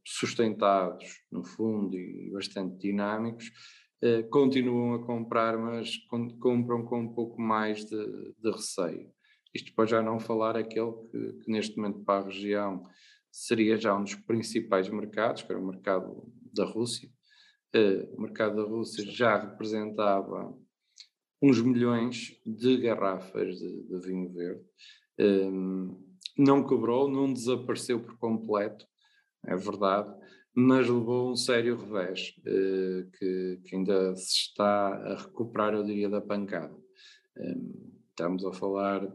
[0.05, 3.51] sustentados, no fundo, e bastante dinâmicos,
[4.03, 5.97] eh, continuam a comprar, mas
[6.41, 9.11] compram com um pouco mais de, de receio.
[9.55, 12.87] Isto para já não falar aquele que, que, neste momento para a região
[13.31, 17.09] seria já um dos principais mercados, que era o mercado da Rússia.
[17.75, 20.57] Uh, o mercado da Rússia já representava
[21.43, 24.65] uns milhões de garrafas de, de vinho verde.
[25.19, 28.87] Um, não quebrou, não desapareceu por completo,
[29.47, 30.13] é verdade,
[30.55, 36.09] mas levou um sério revés, uh, que, que, ainda se está a recuperar, eu diria,
[36.09, 36.77] da pancada.
[37.37, 39.07] Um, estamos a falar,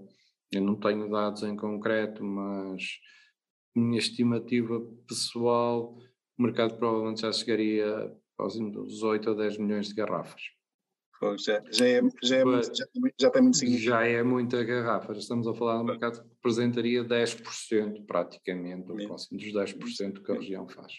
[0.58, 2.84] eu não tenho dados em concreto, mas
[3.76, 5.98] minha estimativa pessoal,
[6.38, 8.56] o mercado provavelmente já chegaria aos
[9.04, 10.42] 8 ou 10 milhões de garrafas.
[11.38, 12.86] já, já, é, já, é muito, já,
[13.20, 13.68] já, tem muito.
[13.78, 18.98] Já é muita garrafa, estamos a falar de um mercado que representaria 10% praticamente, ou
[19.08, 20.94] próximo dos 10% que a região faz.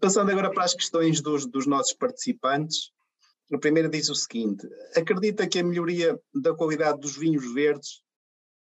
[0.00, 2.92] Passando agora para as questões dos, dos nossos participantes,
[3.52, 8.02] a primeira diz o seguinte: acredita que a melhoria da qualidade dos vinhos verdes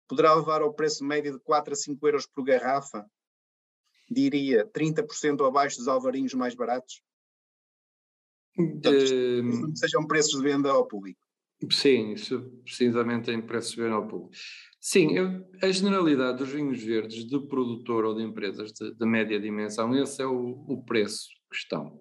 [0.07, 3.05] poderá levar ao preço médio de 4 a 5 euros por garrafa?
[4.09, 7.01] Diria 30% abaixo dos alvarinhos mais baratos?
[8.55, 11.19] Portanto, sejam preços de venda ao público.
[11.71, 14.35] Sim, isso precisamente em preços de venda ao público.
[14.79, 19.39] Sim, eu, a generalidade dos vinhos verdes de produtor ou de empresas de, de média
[19.39, 21.99] dimensão, esse é o, o, preço que estão.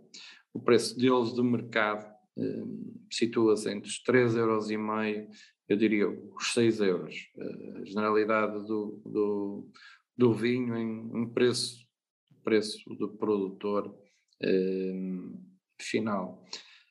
[0.52, 2.13] O preço deles de mercado
[3.10, 5.28] situa-se entre os 3,5 euros, e meio,
[5.68, 7.14] eu diria os 6 euros.
[7.36, 9.70] Eh, a generalidade do, do,
[10.16, 11.86] do vinho em, em preço,
[12.42, 13.94] preço do produtor
[14.42, 14.92] eh,
[15.80, 16.44] final.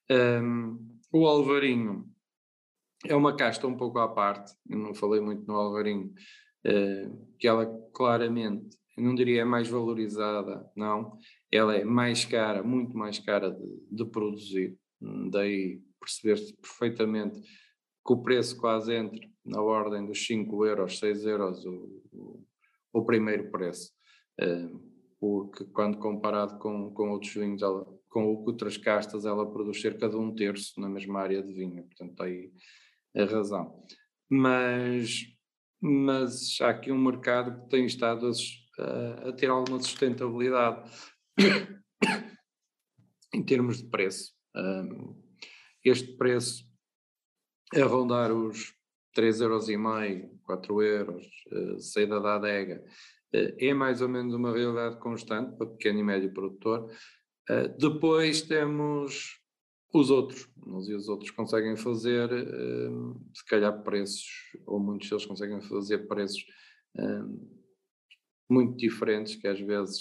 [0.10, 2.14] Um, o alvarinho
[3.06, 6.14] é uma casta um pouco à parte, eu não falei muito no Alvarinho,
[6.66, 11.18] uh, que ela claramente, não diria é mais valorizada, não,
[11.52, 14.78] ela é mais cara, muito mais cara de, de produzir,
[15.30, 21.66] daí perceber-se perfeitamente que o preço quase entre na ordem dos 5 euros, 6 euros
[21.66, 22.46] o, o,
[22.94, 23.92] o primeiro preço,
[24.42, 30.10] uh, porque quando comparado com, com outros vinhos, ela, com outras castas, ela produz cerca
[30.10, 32.52] de um terço na mesma área de vinho, portanto aí
[33.16, 33.84] a razão.
[34.30, 35.26] Mas,
[35.82, 38.30] mas há aqui um mercado que tem estado
[38.80, 40.90] a, a ter alguma sustentabilidade
[43.34, 44.34] em termos de preço.
[45.84, 46.64] Este preço
[47.76, 48.74] a rondar os
[49.16, 52.84] 3,5€, 4 euros, uh, saída da adega,
[53.34, 56.92] uh, é mais ou menos uma realidade constante para pequeno e médio produtor.
[57.50, 59.40] Uh, depois temos
[59.94, 64.26] os outros, uns e os outros conseguem fazer, um, se calhar, preços,
[64.66, 66.44] ou muitos deles conseguem fazer preços
[66.98, 67.64] um,
[68.50, 70.00] muito diferentes, que às vezes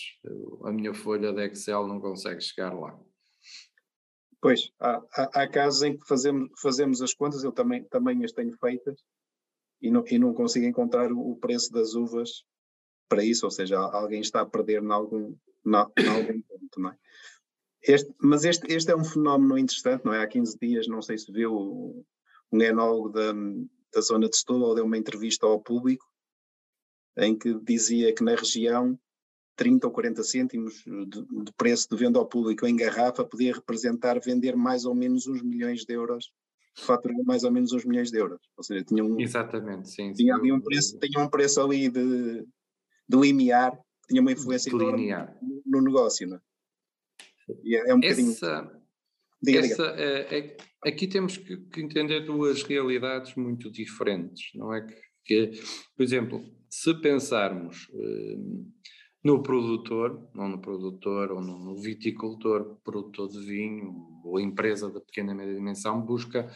[0.64, 2.98] a minha folha de Excel não consegue chegar lá.
[4.42, 8.32] Pois, há, há, há casos em que fazemos, fazemos as contas, eu também, também as
[8.32, 9.00] tenho feitas,
[9.80, 12.44] e não, e não consigo encontrar o, o preço das uvas
[13.08, 16.98] para isso, ou seja, alguém está a perder em algum, algum ponto, não é?
[17.84, 20.22] Este, mas este, este é um fenómeno interessante, não é?
[20.22, 22.04] Há 15 dias, não sei se viu,
[22.50, 23.32] um enólogo da,
[23.94, 26.04] da zona de Setúbal deu uma entrevista ao público
[27.16, 28.98] em que dizia que na região
[29.56, 34.18] 30 ou 40 cêntimos de, de, preço de venda ao público em garrafa podia representar
[34.20, 36.32] vender mais ou menos uns milhões de euros,
[36.76, 38.40] faturar mais ou menos uns milhões de euros.
[38.56, 40.12] Ou seja, tinha um, Exatamente, sim.
[40.12, 42.46] Tinha, sim, um preço, tinha um preço ali de,
[43.08, 43.78] de limiar,
[44.08, 44.90] tinha uma influência no,
[45.66, 46.40] no negócio, não é?
[47.66, 48.30] É, é um bocadinho.
[48.30, 48.82] Essa,
[49.42, 50.02] diga, essa, diga.
[50.02, 54.86] É, é, aqui temos que, que, entender duas realidades muito diferentes, não é?
[55.24, 55.60] Que, que
[55.96, 58.72] por exemplo, se pensarmos uh,
[59.24, 65.32] no produtor, não no produtor ou no, viticultor, produtor de vinho ou empresa de pequena
[65.32, 66.50] e média dimensão, busca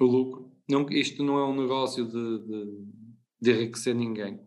[0.00, 0.52] o lucro.
[0.68, 2.84] Não, isto não é um negócio de, de,
[3.40, 4.40] de enriquecer ninguém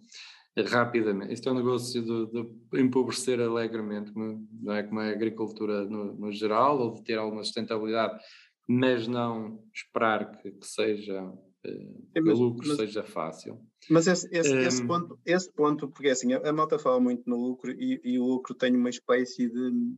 [0.67, 1.33] rapidamente.
[1.33, 6.31] Isto é um negócio de, de, empobrecer alegremente, não é como a agricultura no, no,
[6.31, 8.19] geral, ou de ter alguma sustentabilidade,
[8.67, 11.31] mas não esperar que, que seja
[11.63, 13.59] eh, mas, o lucro mas, seja fácil.
[13.89, 17.29] Mas esse, esse, um, esse, ponto, esse ponto, porque assim, a, a malta fala muito
[17.29, 19.95] no lucro e, e, o lucro tem uma espécie de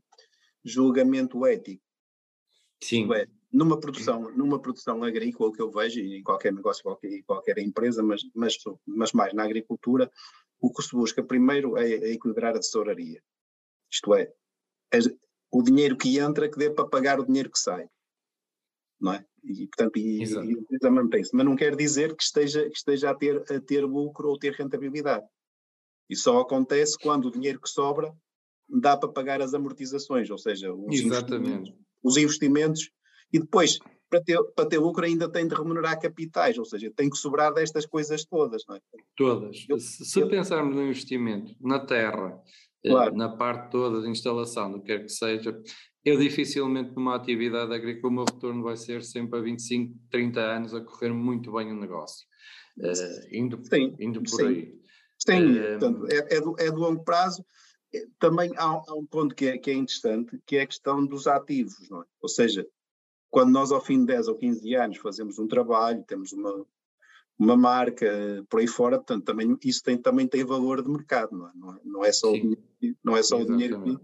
[0.64, 1.84] julgamento ético.
[2.84, 3.12] Sim.
[3.14, 7.58] É, numa produção, numa produção agrícola, que eu vejo, e em qualquer negócio, qualquer, qualquer
[7.60, 8.56] empresa, mas, mas,
[8.86, 10.10] mas mais na agricultura,
[10.60, 13.22] o que se busca primeiro é, é equilibrar a tesouraria.
[13.92, 14.32] Isto é,
[14.94, 15.00] é,
[15.52, 17.88] o dinheiro que entra que dê para pagar o dinheiro que sai.
[19.02, 19.26] Não é?
[19.44, 21.36] E, portanto, e, e mantém-se.
[21.36, 24.54] Mas não quer dizer que esteja, que esteja a, ter, a ter lucro ou ter
[24.54, 25.26] rentabilidade.
[26.10, 28.14] Isso só acontece quando o dinheiro que sobra
[28.70, 31.74] dá para pagar as amortizações, ou seja, os investimentos,
[32.04, 32.92] os investimentos
[33.34, 33.80] e depois,
[34.10, 37.54] para ter, para ter lucro, ainda tem de remunerar capitais, ou seja, tem que sobrar
[37.54, 38.80] destas coisas todas, não é?
[39.16, 39.66] Todas.
[39.70, 42.42] Eu, se eu, pensarmos no investimento na terra,
[42.90, 43.16] claro.
[43.16, 45.60] na parte toda de instalação, do que quer que seja,
[46.04, 50.74] eu dificilmente numa atividade agrícola o meu retorno vai ser sempre a 25, 30 anos
[50.74, 52.26] a correr muito bem o negócio.
[52.78, 54.48] Uh, indo, sim, indo por sim.
[54.48, 54.82] aí.
[55.20, 57.46] Sim, uh, portanto, é, é, do, é, do, longo prazo.
[58.18, 61.28] Também há, há um ponto que é, que é, interessante, que é a questão dos
[61.28, 62.06] ativos, não é?
[62.22, 62.66] Ou seja,
[63.30, 66.66] quando nós ao fim de 10 ou 15 anos fazemos um trabalho, temos uma,
[67.38, 68.08] uma marca
[68.50, 71.74] por aí fora, portanto, também, isso tem, também tem valor de mercado, não é, não
[71.74, 72.62] é, não é só, o dinheiro,
[73.04, 74.00] não é só o dinheiro que,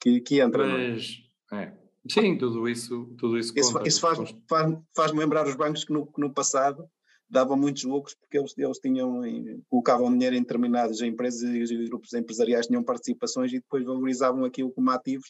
[0.00, 0.64] que, que entra.
[0.64, 0.92] É?
[0.92, 1.80] Mas, é?
[2.08, 4.18] Sim, tudo isso, tudo isso, isso, conta, isso faz,
[4.48, 6.88] faz, faz, lembrar os bancos que no, que no passado
[7.28, 9.20] davam muitos lucros porque eles, eles tinham,
[9.68, 14.90] colocavam dinheiro em determinadas empresas e grupos empresariais tinham participações e depois valorizavam aquilo como
[14.90, 15.28] ativos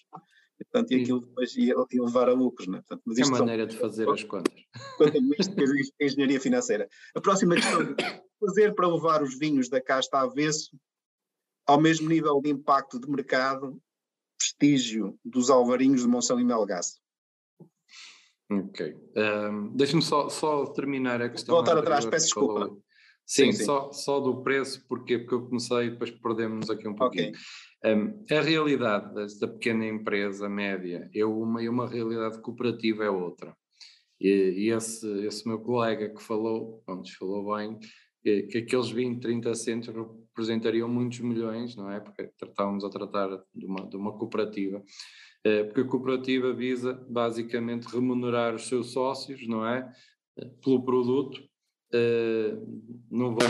[0.65, 2.69] portanto, e aquilo depois ia, ia levar a lucros.
[2.69, 2.79] Né?
[2.79, 4.55] Portanto, mas é a maneira são, de fazer as contas.
[5.39, 5.55] Isto
[6.01, 6.89] é engenharia financeira.
[7.15, 7.95] A próxima questão
[8.41, 10.71] fazer para levar os vinhos da casta avesso
[11.67, 13.81] ao mesmo nível de impacto de mercado,
[14.39, 16.99] prestígio dos alvarinhos de Monsanto e Melgaço.
[18.51, 18.97] Ok.
[19.17, 21.55] Um, Deixa-me só, só terminar a questão.
[21.55, 22.77] Voltar atrás, peço desculpa.
[23.25, 26.97] Sim, sim, Só, só do preço, porque, porque eu comecei e depois perdemos aqui um
[26.97, 27.29] pouquinho.
[27.29, 27.41] Okay.
[27.83, 33.57] Um, a realidade da pequena empresa média é uma e uma realidade cooperativa é outra.
[34.21, 37.79] E, e esse, esse meu colega que falou, pronto, falou bem,
[38.23, 42.01] que, que aqueles 20, 30 centos representariam muitos milhões, não é?
[42.01, 44.83] Porque estávamos a tratar de uma, de uma cooperativa.
[45.47, 49.91] Uh, porque a cooperativa visa basicamente remunerar os seus sócios, não é?
[50.37, 51.39] Uh, pelo produto,
[51.95, 53.49] uh, não vai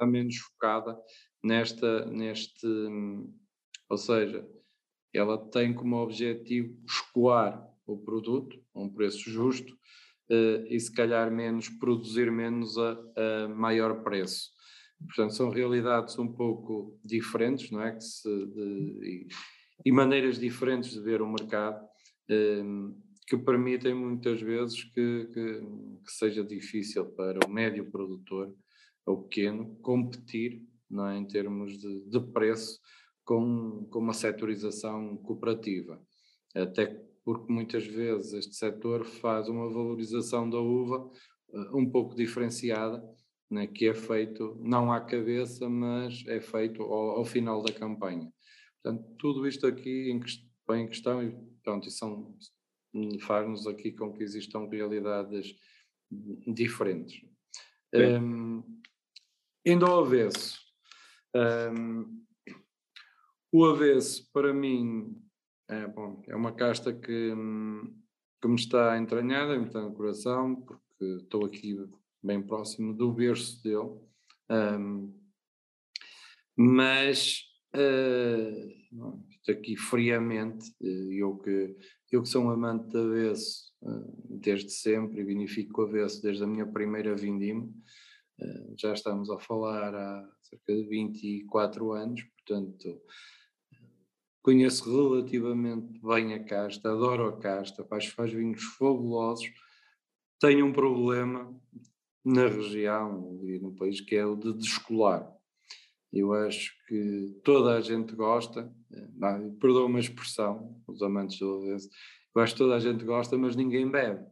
[0.00, 0.98] está menos focada
[1.42, 2.66] nesta, neste,
[3.88, 4.46] ou seja,
[5.12, 9.72] ela tem como objetivo escoar o produto a um preço justo
[10.30, 14.50] uh, e se calhar menos, produzir menos a, a, maior preço.
[15.06, 17.92] Portanto, são realidades um pouco diferentes, não é?
[17.92, 19.26] Que se, de,
[19.84, 25.60] e, maneiras diferentes de ver o mercado uh, que permitem muitas vezes que, que,
[26.04, 28.54] que seja difícil para o médio produtor
[29.06, 31.16] ou pequeno competir não é?
[31.16, 32.80] em termos de, de preço
[33.24, 36.02] com, com uma setorização cooperativa.
[36.54, 36.86] Até
[37.24, 41.08] porque muitas vezes este setor faz uma valorização da uva
[41.50, 43.02] uh, um pouco diferenciada,
[43.50, 48.32] né, que é feito não à cabeça, mas é feito ao, ao final da campanha.
[48.82, 50.20] Portanto, tudo isto aqui em,
[50.76, 52.34] em questão, e pronto, e são,
[53.20, 55.54] faz-nos aqui com que existam realidades
[56.46, 57.20] diferentes.
[57.94, 58.62] Um,
[59.66, 60.58] indo ao avesso,
[61.34, 62.24] um,
[63.52, 65.16] o avesso, para mim,
[65.68, 67.34] é, bom, é uma casta que,
[68.40, 71.76] que me está entranhada, me está no coração, porque estou aqui
[72.22, 73.98] bem próximo do berço dele.
[74.50, 75.14] Um,
[76.56, 77.42] mas
[77.74, 81.76] uh, aqui friamente, eh, eu que,
[82.12, 86.46] eu que sou um amante de avesso uh, desde sempre e vinifico avesso desde a
[86.46, 93.00] minha primeira vindima, uh, já estamos a falar há cerca de 24 anos, portanto
[94.42, 99.50] conheço relativamente bem a casta, adoro a casta, faz, faz vinhos fabulosos.
[100.40, 101.54] Tenho um problema
[102.24, 105.30] na região e no país que é o de descolar.
[106.12, 109.08] Eu acho que toda a gente gosta, eh,
[109.60, 111.88] perdoa-me a expressão, os amantes do avesso,
[112.34, 114.24] eu acho que toda a gente gosta, mas ninguém bebe.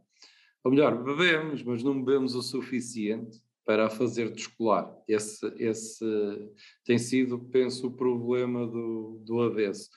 [0.65, 4.91] Ou melhor, bebemos, mas não bebemos o suficiente para a fazer descolar.
[5.07, 6.03] Esse, esse
[6.87, 9.91] tem sido, penso, o problema do, do avesso.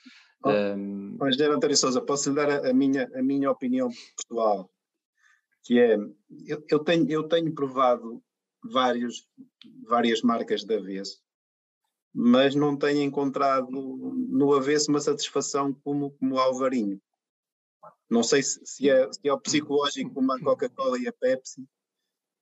[0.44, 4.70] Oh, um, Engenheiro António Sousa, posso lhe dar a, a, minha, a minha opinião pessoal?
[5.64, 5.96] que é,
[6.46, 8.22] eu, eu, tenho, eu tenho provado
[8.62, 9.26] vários,
[9.88, 11.22] várias marcas de avesso,
[12.12, 17.00] mas não tenho encontrado no avesso uma satisfação como, como o Alvarinho.
[18.10, 21.66] Não sei se, se, é, se é o psicológico como a Coca-Cola e a Pepsi,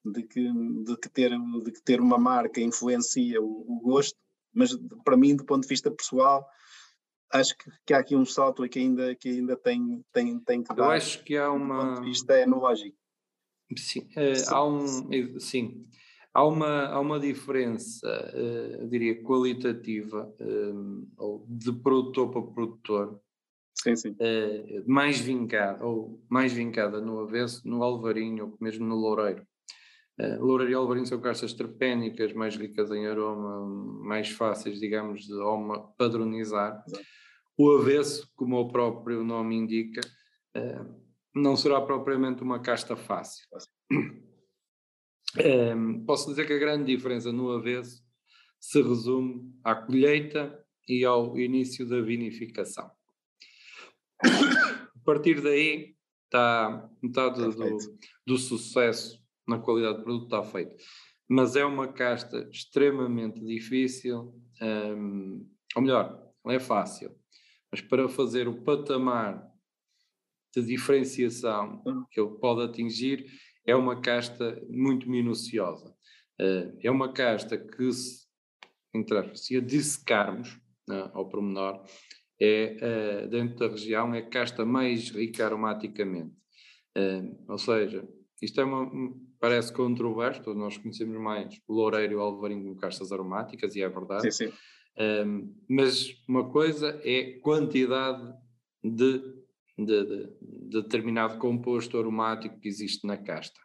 [0.04, 0.52] de que,
[0.84, 4.18] de, que ter, de que ter uma marca influencia o, o gosto,
[4.52, 6.46] mas para mim, do ponto de vista pessoal,
[7.32, 10.74] acho que, que, há aqui um salto que ainda, que ainda tem, tem, tem que
[10.74, 10.84] dar.
[10.84, 11.76] Eu acho que há uma.
[11.76, 12.96] Do ponto de vista enológico.
[13.76, 14.44] Sim, uh, sim.
[14.48, 15.38] há um.
[15.38, 15.86] Sim.
[16.32, 23.20] Há uma, há uma diferença, uh, diria, qualitativa, uh, ou de produtor para produtor,
[23.74, 24.16] sim, sim.
[24.86, 29.44] mais vincada, ou mais vincada no avesso, no alvarinho, ou mesmo no loureiro.
[30.20, 33.64] Uh, Loureiro e Alvarinho são castas terpénicas, mais ricas em aroma,
[34.04, 36.84] mais fáceis, digamos, de aroma padronizar.
[37.56, 40.02] O avesso, como o próprio nome indica,
[40.58, 41.02] uh,
[41.34, 43.46] não será propriamente uma casta fácil.
[45.38, 48.02] Um, posso dizer que a grande diferença no avesso
[48.58, 50.58] se resume à colheita
[50.88, 52.90] e ao início da vinificação.
[54.22, 55.94] A partir daí
[56.24, 57.78] está metade do,
[58.26, 59.20] do sucesso
[59.50, 60.74] na qualidade do produto está feito.
[61.28, 65.46] Mas é uma casta extremamente difícil, um,
[65.76, 67.14] ou melhor, não é fácil,
[67.70, 69.48] mas para fazer o patamar
[70.54, 73.26] de diferenciação que ele pode atingir,
[73.64, 75.94] é uma casta muito minuciosa.
[76.40, 78.26] Uh, é uma casta que, se,
[79.34, 80.54] se a dissecarmos
[80.88, 81.84] uh, ao pormenor,
[82.40, 86.34] é, uh, dentro da região, é a casta mais rica aromaticamente.
[87.46, 88.08] ou seja,
[88.42, 88.90] isto é uma,
[89.40, 93.82] parece controverso, todos nós conhecemos mais o loureiro e o alvarinho como castas aromáticas, e
[93.82, 94.30] é verdade.
[94.30, 94.52] Sim, sim.
[94.98, 98.34] Um, mas uma coisa é quantidade
[98.84, 99.18] de,
[99.78, 103.58] de, de, de, determinado composto aromático que existe na casta.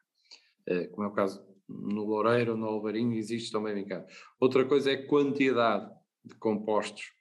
[0.69, 4.05] Uh, como é o caso no loureiro ou no alvarinho, existe também bem cá.
[4.39, 5.91] Outra coisa é quantidade
[6.23, 7.11] de compostos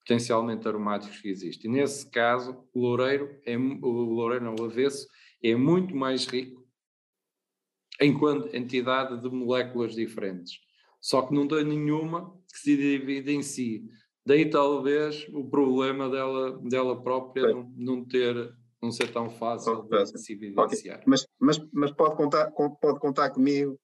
[0.00, 1.66] potencialmente aromáticos que existe.
[1.66, 5.08] E nesse caso, o loureiro, é, o loureiro não, o avesso,
[5.42, 6.65] é muito mais rico
[8.00, 10.58] enquanto entidade de moléculas diferentes.
[11.00, 13.84] Só que não tem nenhuma que se divide em si.
[14.26, 20.18] Daí talvez o problema dela, dela própria não, não, ter, não ser tão fácil de
[20.18, 20.96] se evidenciar.
[20.96, 21.06] Okay.
[21.06, 23.78] Mas, mas, mas pode, contar, pode contar comigo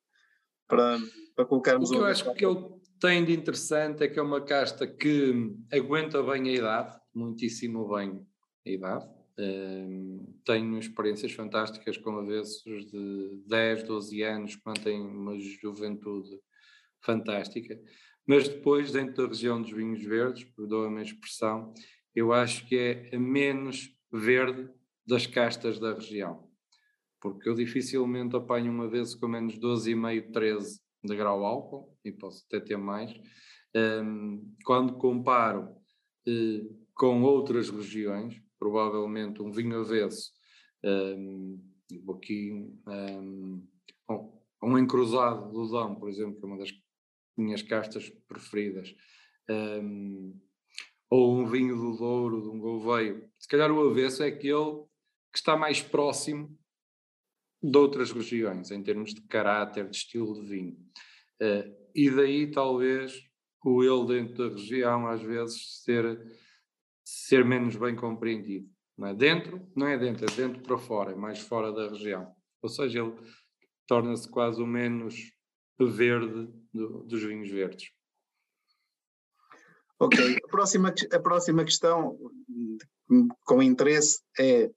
[0.67, 0.99] para,
[1.37, 2.59] para colocarmos o que eu acho que ele
[2.99, 8.27] tem de interessante é que é uma casta que aguenta bem a idade, muitíssimo bem
[8.67, 9.09] a idade,
[10.45, 16.39] tenho experiências fantásticas com avessos de 10, 12 anos que mantêm uma juventude
[17.01, 17.79] fantástica,
[18.27, 21.73] mas depois, dentro da região dos vinhos verdes, perdoa-me a expressão,
[22.15, 24.69] eu acho que é a menos verde
[25.07, 26.49] das castas da região,
[27.21, 32.45] porque eu dificilmente apanho uma vez com menos 12,5, 13 de grau álcool, e posso
[32.47, 33.13] até ter mais,
[33.75, 35.75] um, quando comparo
[36.29, 40.31] uh, com outras regiões, provavelmente um vinho avesso,
[40.85, 41.61] um,
[42.15, 42.53] aqui
[42.87, 43.67] um,
[44.63, 46.73] um encruzado do Dão, por exemplo, que é uma das
[47.37, 48.95] minhas castas preferidas,
[49.51, 50.41] um,
[51.11, 53.29] ou um vinho do Douro, de um Gouveio.
[53.37, 54.85] Se calhar o avesso é aquele
[55.33, 56.57] que está mais próximo
[57.61, 60.77] de outras regiões, em termos de caráter, de estilo de vinho.
[61.43, 63.29] Uh, e daí talvez
[63.65, 66.42] o ele dentro da região às vezes ser
[67.05, 68.69] ser menos bem compreendido.
[68.97, 69.15] Não é?
[69.15, 72.33] Dentro, não é dentro, é dentro para fora, é mais fora da região.
[72.61, 73.15] Ou seja, ele
[73.87, 75.33] torna-se quase o menos
[75.81, 77.91] verde do, dos vinhos verdes.
[79.99, 82.19] Ok, a próxima, a próxima questão
[83.45, 84.71] com interesse é: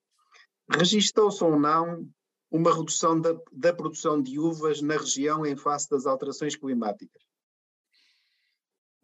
[0.72, 2.08] registou-se ou não
[2.52, 7.25] uma redução da, da produção de uvas na região em face das alterações climáticas?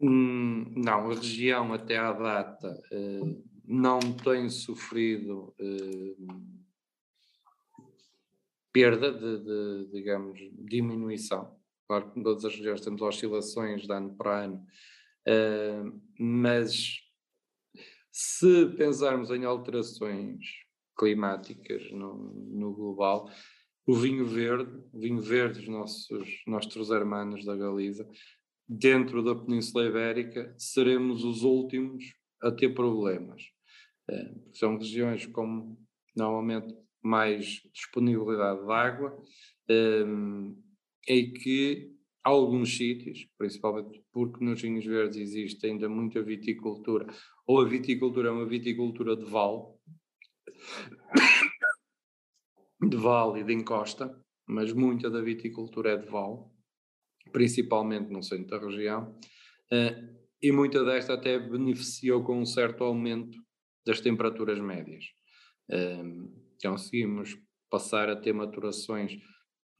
[0.02, 6.52] Hum, não, a região até à data uh, não tem sofrido uh,
[8.72, 11.56] perda de, de, digamos, diminuição.
[11.86, 14.66] Claro que em todas as regiões temos oscilações de ano para ano,
[15.28, 17.00] uh, mas
[18.10, 20.44] se pensarmos em alterações
[20.98, 22.16] climáticas no,
[22.50, 23.30] no global,
[23.86, 28.08] o vinho verde, o vinho verde dos nossos, nossos hermanos da Galiza,
[28.68, 32.04] dentro da Península Ibérica, seremos os últimos
[32.42, 33.42] a ter problemas.
[34.10, 35.76] Eh, são regiões com
[36.16, 39.22] normalmente mais disponibilidade de água
[39.70, 40.56] um,
[41.08, 41.92] eh, e que
[42.22, 47.06] alguns sítios, principalmente porque nos vinhos verdes existe ainda muita viticultura,
[47.46, 49.62] ou a viticultura é uma viticultura de vale,
[52.88, 56.44] de vale e de encosta, mas muita da viticultura é de vale,
[57.32, 59.16] principalmente no centro da região,
[59.72, 63.38] uh, e muita desta até beneficiou com um certo aumento
[63.86, 65.04] das temperaturas médias.
[65.70, 66.30] Uh,
[66.62, 67.36] conseguimos
[67.70, 69.16] passar a ter maturações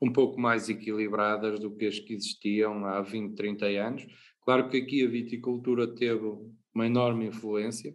[0.01, 4.07] um pouco mais equilibradas do que as que existiam há 20, 30 anos.
[4.45, 6.27] Claro que aqui a viticultura teve
[6.75, 7.95] uma enorme influência,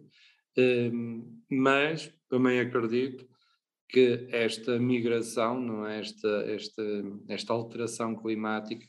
[1.50, 3.28] mas também acredito
[3.88, 6.00] que esta migração, não é?
[6.00, 6.82] esta, esta,
[7.28, 8.86] esta alteração climática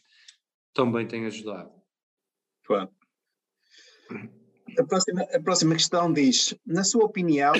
[0.73, 1.71] também tem ajudado.
[2.63, 2.89] Claro.
[4.77, 7.53] A próxima, a próxima questão diz: na sua opinião,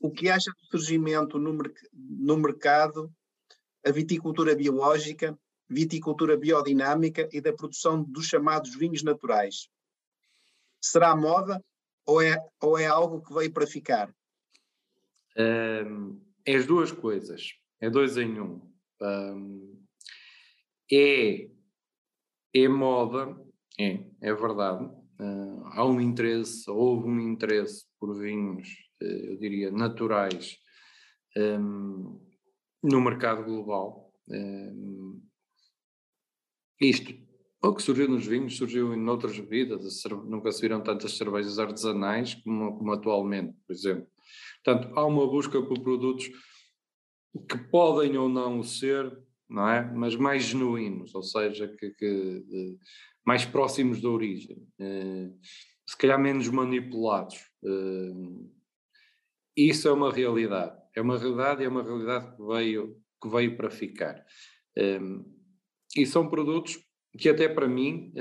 [0.00, 1.58] o que acha do surgimento no,
[1.92, 3.12] no mercado
[3.84, 9.68] a viticultura biológica, viticultura biodinâmica e da produção dos chamados vinhos naturais?
[10.80, 11.62] Será moda
[12.06, 14.14] ou é, ou é algo que veio para ficar?
[15.36, 18.60] Um, é as duas coisas, é dois em um.
[19.00, 19.86] um
[20.92, 21.48] é,
[22.54, 23.36] é moda,
[23.78, 24.84] é, é verdade.
[25.20, 28.68] Uh, há um interesse, houve um interesse por vinhos,
[29.02, 30.56] uh, eu diria, naturais
[31.36, 32.20] um,
[32.82, 34.12] no mercado global.
[34.28, 35.20] Um,
[36.80, 37.12] isto
[37.62, 42.34] o que surgiu nos vinhos surgiu em outras bebidas, nunca se viram tantas cervejas artesanais
[42.36, 44.06] como, como atualmente, por exemplo.
[44.64, 46.30] Portanto, há uma busca por produtos
[47.48, 49.12] que podem ou não ser,
[49.50, 49.82] não é?
[49.92, 52.78] Mas mais genuínos, ou seja, que, que
[53.26, 55.30] mais próximos da origem, eh,
[55.86, 57.36] se calhar menos manipulados.
[57.64, 58.46] Eh,
[59.56, 60.78] isso é uma realidade.
[60.94, 64.24] É uma realidade é uma realidade que veio, que veio para ficar.
[64.76, 65.00] Eh,
[65.96, 66.78] e são produtos
[67.18, 68.12] que até para mim,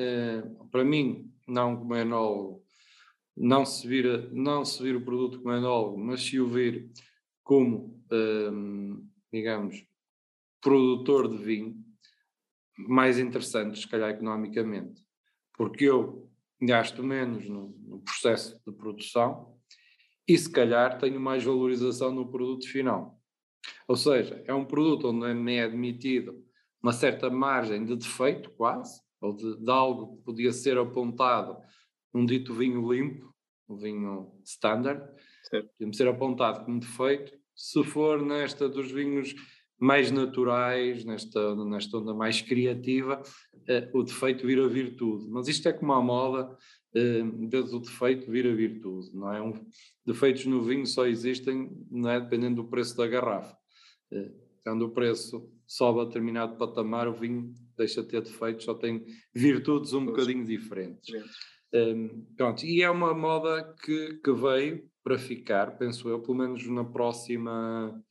[0.71, 2.65] para mim, não como enólogo,
[3.37, 6.89] não se vira, não se vira o produto como enólogo, mas se o vir
[7.43, 8.03] como,
[9.31, 9.85] digamos,
[10.61, 11.75] produtor de vinho,
[12.77, 15.03] mais interessante, se calhar economicamente,
[15.57, 16.29] porque eu
[16.61, 19.57] gasto menos no, no processo de produção
[20.27, 23.19] e se calhar tenho mais valorização no produto final.
[23.87, 26.43] Ou seja, é um produto onde me é admitido
[26.81, 31.57] uma certa margem de defeito, quase, ou de, de algo que podia ser apontado
[32.13, 33.33] um dito vinho limpo,
[33.67, 35.01] um vinho standard,
[35.77, 39.35] podia ser apontado como defeito, se for nesta dos vinhos
[39.79, 43.21] mais naturais, nesta, nesta onda mais criativa,
[43.67, 45.27] eh, o defeito vira virtude.
[45.29, 46.57] Mas isto é como a moda,
[46.93, 49.41] eh, desde o defeito vira virtude, não é?
[49.41, 49.53] Um,
[50.05, 52.19] defeitos no vinho só existem, não é?
[52.19, 53.55] Dependendo do preço da garrafa.
[54.11, 54.31] Eh,
[54.63, 59.05] quando o preço sobe a determinado patamar, o vinho deixa de ter defeitos, só tem
[59.33, 60.17] virtudes um pois.
[60.17, 61.09] bocadinho diferentes.
[61.73, 66.67] Um, pronto, e é uma moda que, que veio para ficar, penso eu, pelo menos
[66.67, 68.03] na próxima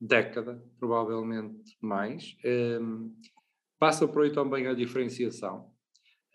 [0.00, 2.36] década, provavelmente mais.
[2.80, 3.14] Um,
[3.78, 5.70] passa por aí também a diferenciação.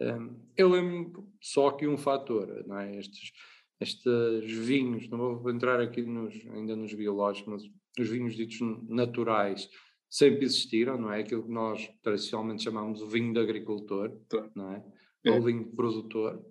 [0.02, 2.98] Um, eu lembro só que um fator, não é?
[2.98, 3.32] Estes,
[3.80, 7.64] estes vinhos, não vou entrar aqui nos, ainda nos biológicos, mas
[8.00, 8.60] os vinhos ditos
[8.90, 9.70] naturais,
[10.10, 11.22] sempre existiram, não é?
[11.22, 14.16] Aquilo que nós tradicionalmente chamamos de vinho de agricultor,
[14.56, 14.84] não é?
[15.26, 15.32] é.
[15.32, 16.44] Ou vinho de produtor.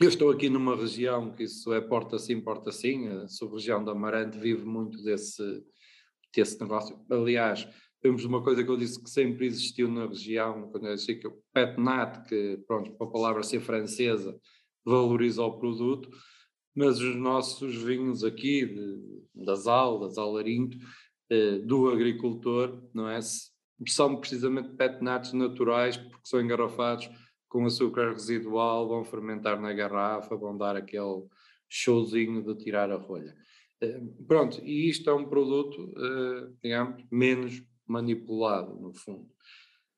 [0.00, 3.92] Eu estou aqui numa região que isso é porta sim, porta sim, a sub-região da
[3.92, 5.42] Amarante vive muito desse,
[6.34, 6.98] desse negócio.
[7.10, 7.68] Aliás,
[8.00, 11.26] temos uma coisa que eu disse que sempre existiu na região, quando eu disse que
[11.26, 14.38] o pet nat, que pronto, para a palavra ser francesa,
[14.84, 16.10] valoriza o produto,
[16.74, 20.76] mas os nossos vinhos aqui, de, das Aldas, Alarinto,
[21.30, 23.20] eh, do agricultor, não é?
[23.88, 27.08] São precisamente petnatos naturais, porque são engarrafados
[27.48, 31.24] com açúcar residual, vão fermentar na garrafa, vão dar aquele
[31.68, 33.34] showzinho de tirar a rolha.
[33.84, 39.28] Eh, pronto, e isto é um produto, eh, digamos, menos manipulado, no fundo.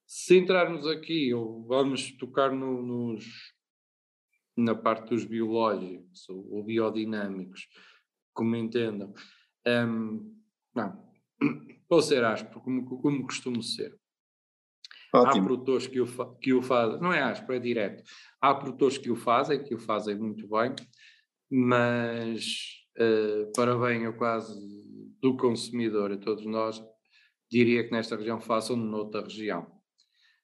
[0.06, 3.24] Se entrarmos aqui, ou vamos tocar no, nos,
[4.56, 7.68] na parte dos biológicos ou, biodinâmicos,
[8.32, 9.12] como entendam,
[9.66, 10.36] um, ehm,
[10.74, 11.06] não,
[11.88, 13.96] Vou ser áspero, como, como costumo ser.
[15.14, 15.30] Ótimo.
[15.30, 18.02] Há produtores que o, que o fazem, não é áspero, é direto.
[18.40, 20.74] Há produtores que o fazem, que o fazem muito bem,
[21.50, 24.54] mas uh, para bem eu quase
[25.20, 26.82] do consumidor e todos nós,
[27.50, 29.62] diria que nesta região façam noutra região.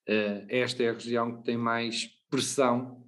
[0.08, 3.04] Uh, esta é a região que tem mais pressão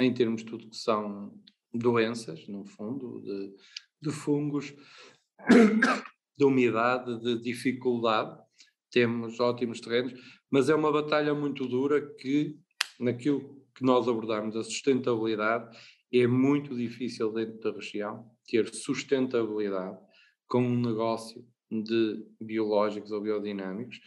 [0.00, 1.32] em termos de tudo que são
[1.72, 3.54] doenças, no fundo, de,
[4.00, 4.74] de fungos,
[6.36, 8.38] de umidade, de dificuldade.
[8.90, 10.14] Temos ótimos terrenos,
[10.50, 12.56] mas é uma batalha muito dura que,
[12.98, 15.76] naquilo que nós abordamos, a sustentabilidade,
[16.12, 19.98] é muito difícil dentro da região ter sustentabilidade
[20.48, 24.00] com um negócio de biológicos ou biodinâmicos.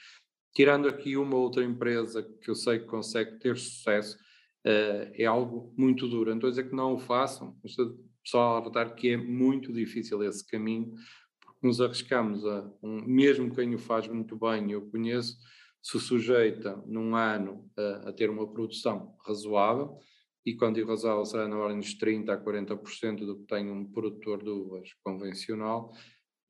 [0.53, 4.17] Tirando aqui uma outra empresa que eu sei que consegue ter sucesso,
[4.65, 6.33] uh, é algo muito duro.
[6.33, 10.45] A dizer que não o façam, estou só a alertar que é muito difícil esse
[10.45, 10.93] caminho,
[11.39, 15.37] porque nos arriscamos a, um, mesmo quem o faz muito bem, eu conheço,
[15.81, 19.97] se sujeita num ano a, a ter uma produção razoável,
[20.45, 23.85] e quando digo razoável será na ordem dos 30% a 40% do que tem um
[23.85, 25.93] produtor de uvas convencional,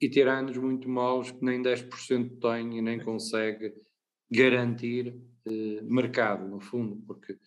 [0.02, 3.74] e ter anos muito maus que nem 10% tem e nem consegue
[4.32, 5.16] garantir
[5.46, 7.38] eh, mercado, no fundo, porque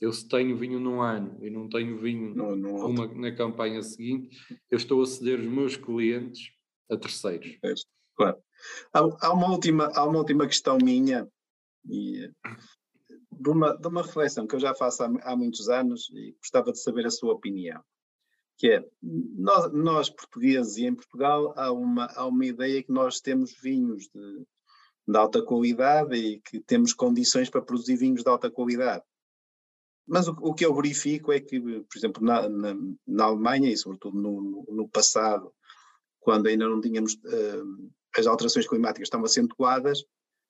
[0.00, 3.82] eu se tenho vinho num ano e não tenho vinho não, não uma, na campanha
[3.82, 4.36] seguinte,
[4.70, 6.52] eu estou a ceder os meus clientes
[6.90, 7.58] a terceiros.
[8.16, 8.38] Claro.
[8.92, 11.28] Há, há, uma última, há uma última questão minha,
[11.88, 12.30] e,
[13.44, 16.72] de, uma, de uma reflexão que eu já faço há, há muitos anos e gostava
[16.72, 17.82] de saber a sua opinião
[18.56, 23.20] que é, nós, nós, portugueses e em Portugal há uma, há uma ideia que nós
[23.20, 24.46] temos vinhos de,
[25.08, 29.02] de alta qualidade e que temos condições para produzir vinhos de alta qualidade.
[30.06, 32.74] Mas o, o que eu verifico é que, por exemplo, na, na,
[33.06, 35.52] na Alemanha e sobretudo no, no, passado,
[36.20, 40.04] quando ainda não tínhamos uh, as alterações climáticas tão acentuadas,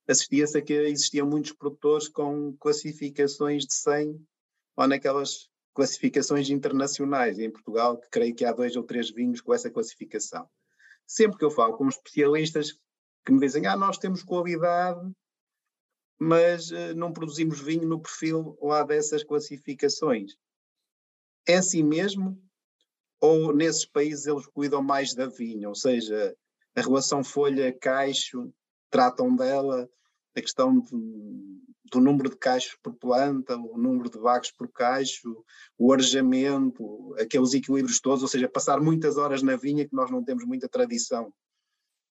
[0.09, 4.27] assistia-se a que existiam muitos produtores com classificações de 100
[4.77, 9.53] ou naquelas classificações internacionais em Portugal, que creio que há dois ou três vinhos com
[9.53, 10.49] essa classificação.
[11.07, 12.79] Sempre que eu falo com especialistas
[13.25, 15.11] que me dizem, ah, nós temos qualidade,
[16.19, 20.37] mas uh, não produzimos vinho no perfil lá dessas classificações.
[21.47, 22.41] É assim mesmo?
[23.21, 25.69] Ou nesses países eles cuidam mais da vinha?
[25.69, 26.37] Ou seja,
[26.77, 28.53] a relação folha-caixo,
[28.95, 29.91] tratam dela,
[30.37, 30.89] a questão de,
[31.91, 35.45] do número de caixos por planta, o número de vagos por caixo,
[35.77, 40.23] o arejamento, aqueles equilíbrios todos, ou seja, passar muitas horas na vinha que nós não
[40.23, 41.35] temos muita tradição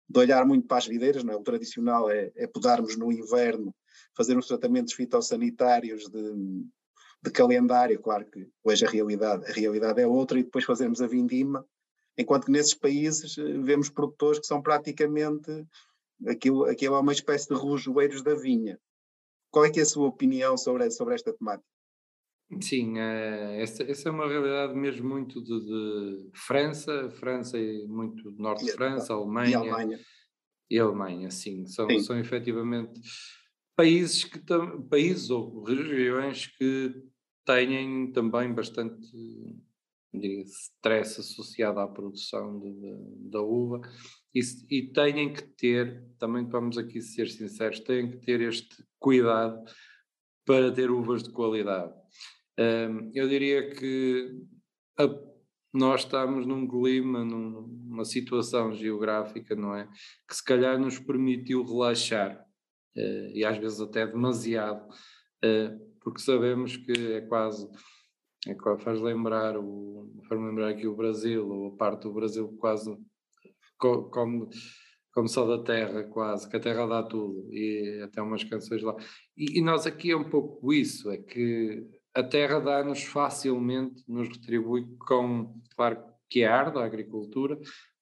[0.10, 1.38] de olhar muito para as videiras, não é?
[1.38, 3.74] o tradicional é, é podarmos no inverno,
[4.14, 6.66] fazer uns tratamentos fitossanitários de,
[7.24, 11.08] de calendário, claro que hoje a realidade, a realidade é outra, e depois fazermos a
[11.08, 11.66] vindima,
[12.18, 15.66] enquanto que nesses países eh, vemos produtores que são praticamente
[16.28, 18.80] aquilo, aquilo é uma espécie de relojoeiros da vinha.
[19.52, 21.68] Qual é é a sua opinião sobre, sobre esta temática?
[22.62, 28.32] Sim, é, essa, essa, é uma realidade mesmo muito de, de, França, França e muito
[28.32, 29.52] norte de França, Alemanha.
[29.52, 30.00] E Alemanha.
[30.70, 31.66] E Alemanha, sim.
[31.66, 32.00] São, sim.
[32.00, 33.00] são efetivamente
[33.76, 34.40] países, que
[34.90, 36.94] países ou regiões que
[37.46, 39.00] têm também bastante
[40.14, 43.82] diria, stress associado à produção de, de, da uva
[44.34, 49.64] e, e têm que ter, também vamos aqui ser sinceros, têm que ter este cuidado
[50.46, 51.94] para ter uvas de qualidade.
[52.60, 54.42] Um, eu diria que
[54.98, 55.08] a,
[55.74, 59.88] nós estamos num clima, numa situação geográfica, não é?
[60.28, 62.40] Que se calhar nos permitiu relaxar,
[62.96, 67.68] uh, e às vezes até demasiado, uh, porque sabemos que é quase
[68.46, 72.94] é, faz lembrar o faz lembrar aqui o Brasil ou a parte do Brasil quase
[74.10, 74.50] como
[75.12, 78.96] como só da terra quase que a terra dá tudo e até umas canções lá
[79.38, 84.28] e, e nós aqui é um pouco isso é que a terra dá-nos facilmente nos
[84.28, 87.60] retribui com claro que é arda a agricultura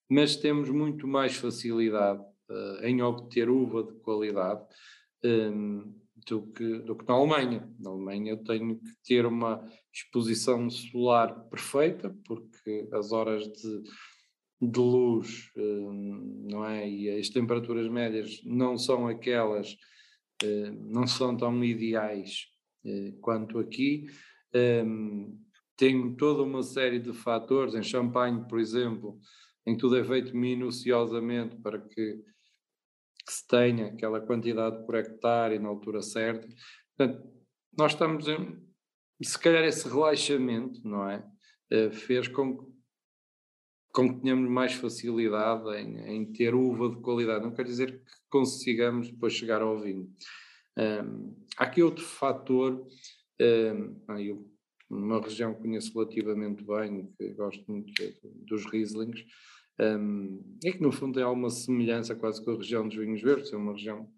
[0.10, 4.62] mas temos muito mais facilidade uh, em obter uva de qualidade
[5.24, 5.94] um,
[6.28, 7.70] do que, do que na Alemanha.
[7.80, 9.64] Na Alemanha eu tenho que ter uma
[9.94, 13.84] exposição solar perfeita, porque as horas de,
[14.62, 16.88] de luz, hum, não é?
[16.88, 19.76] E as temperaturas médias não são aquelas,
[20.44, 22.48] hum, não são tão ideais
[22.86, 24.06] hum, quanto aqui.
[25.78, 29.18] Tenho toda uma série de fatores, em Champagne, por exemplo,
[29.66, 32.24] em tudo é feito minuciosamente para que
[33.26, 36.48] que se tenha aquela quantidade por hectare na altura certa.
[36.98, 37.24] Portanto,
[37.78, 38.60] nós estamos em,
[39.22, 41.24] se calhar esse relaxamento, não é?
[41.72, 42.71] Uh, fez com que,
[43.92, 47.44] com que tenhamos mais facilidade em, em, ter uva de qualidade.
[47.44, 50.10] Não quer dizer que consigamos depois chegar ao vinho.
[50.78, 52.88] Um, há aqui outro fator,
[53.42, 54.50] um, eu
[54.90, 58.14] numa região que conheço relativamente bem, que gosto muito é
[58.46, 59.24] dos Rieslings,
[59.80, 63.54] um, é que no fundo tem alguma semelhança quase com a região dos vinhos verdes,
[63.54, 64.10] é uma região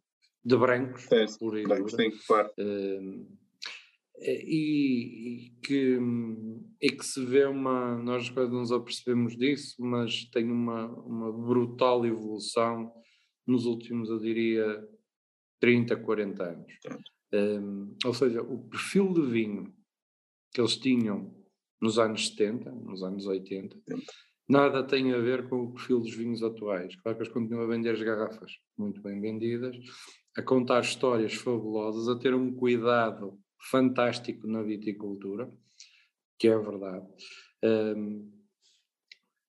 [0.44, 1.64] de brancos, é, por aí.
[1.64, 2.52] Brancos, sim, claro.
[2.60, 3.28] Um,
[4.26, 6.00] e, e, que,
[6.82, 11.32] e que se vê uma, nós quase não nos apercebemos disso, mas tem uma, uma
[11.32, 12.92] brutal evolução
[13.46, 14.88] nos últimos, eu diria,
[15.60, 16.74] 30, 40 anos.
[17.34, 19.74] Um, ou seja, o perfil de vinho
[20.54, 21.34] que eles tinham
[21.82, 23.76] nos anos 70, nos anos 80,
[24.48, 26.96] nada tem a ver com o perfil dos vinhos atuais.
[26.98, 29.76] Claro que eles continuam a vender as garrafas muito bem vendidas,
[30.38, 35.52] a contar histórias fabulosas, a ter um cuidado fantástico na viticultura,
[36.38, 37.06] que é verdade.
[37.64, 38.32] Um,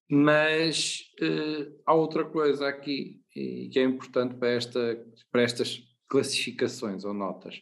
[0.08, 7.12] mas uh, há outra coisa aqui que é importante para, esta, para estas classificações ou
[7.12, 7.60] notas.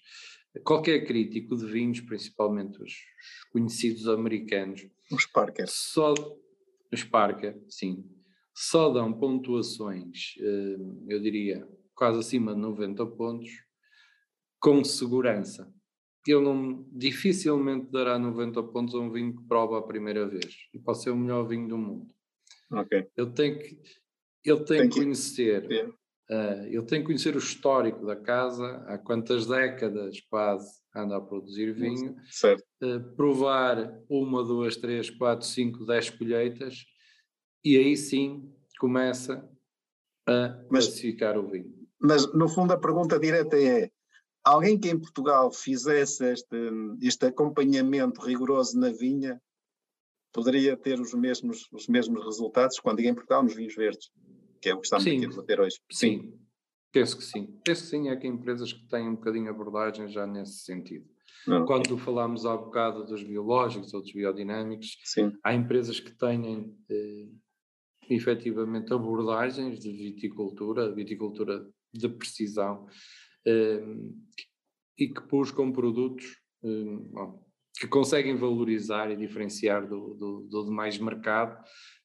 [0.64, 2.92] Qualquer crítico de vinhos, principalmente os
[3.50, 6.12] conhecidos americanos, os Parker, só
[6.92, 8.04] os Parker, sim,
[8.54, 13.48] só dão pontuações, hum, eu diria, quase acima de 90 pontos,
[14.60, 15.72] com segurança.
[16.26, 20.68] Ele não, dificilmente dará 90 pontos a um vinho que prova a primeira vez.
[20.72, 22.08] E pode ser o melhor vinho do mundo.
[22.70, 23.08] Okay.
[23.16, 23.78] Ele tem que,
[24.44, 25.94] ele tem, tem que conhecer,
[26.30, 31.20] uh, ele tem que conhecer o histórico da casa, há quantas décadas quase anda a
[31.20, 36.84] produzir vinho, uh, provar uma, duas, três, quatro, cinco, dez colheitas
[37.64, 39.48] e aí sim começa
[40.26, 41.72] a mas, classificar o vinho.
[42.00, 43.90] Mas no fundo a pergunta direta é
[44.44, 46.56] alguém que em Portugal fizesse este,
[47.00, 49.40] este acompanhamento rigoroso na vinha
[50.32, 54.10] poderia ter os mesmos, os mesmos resultados quando em Portugal nos vinhos verdes,
[54.60, 55.76] que é o que estamos sim, aqui a debater hoje.
[55.90, 56.22] Sim.
[56.22, 56.38] sim,
[56.90, 57.46] penso que sim.
[57.64, 61.06] Penso que sim, é que empresas que têm um bocadinho abordagem já nesse sentido.
[61.46, 61.66] Não.
[61.66, 65.32] Quando falámos há bocado dos biológicos ou dos biodinâmicos, sim.
[65.44, 67.28] há empresas que têm eh,
[68.08, 72.86] efetivamente abordagens de viticultura, viticultura de precisão,
[73.46, 77.44] e que buscam produtos eh, bom,
[77.78, 81.62] que conseguem valorizar e diferenciar do, do, do demais mercado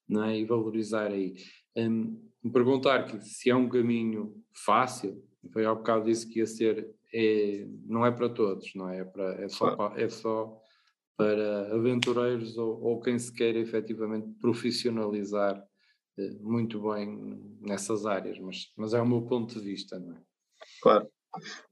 [0.08, 0.40] não é?
[0.40, 1.36] e valorizar aí.
[1.76, 2.20] Um,
[2.52, 4.34] perguntar que se é um caminho
[4.66, 5.22] fácil,
[5.52, 9.00] foi ao bocado disse que ia ser, é, não é para todos, não é?
[9.00, 10.58] É, para, é, só, para, é só
[11.18, 15.62] para aventureiros ou, ou quem se quer efetivamente profissionalizar
[16.18, 20.22] eh, muito bem nessas áreas, mas, mas é o meu ponto de vista, não é?
[20.82, 21.10] Claro.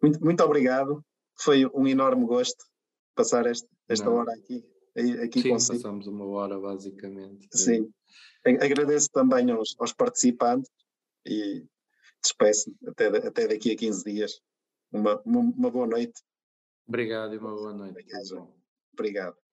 [0.01, 1.03] Muito, muito obrigado,
[1.37, 2.65] foi um enorme gosto
[3.15, 4.63] passar esta, esta hora aqui,
[5.23, 5.77] aqui Sim, consigo.
[5.77, 7.47] passamos uma hora basicamente.
[7.53, 7.89] Sim,
[8.45, 10.69] agradeço também aos, aos participantes
[11.25, 11.65] e
[12.21, 14.41] despeço até, até daqui a 15 dias.
[14.91, 16.21] Uma, uma, uma boa noite.
[16.87, 17.91] Obrigado e uma boa noite.
[17.91, 18.53] Obrigado.
[18.93, 19.44] Obrigado.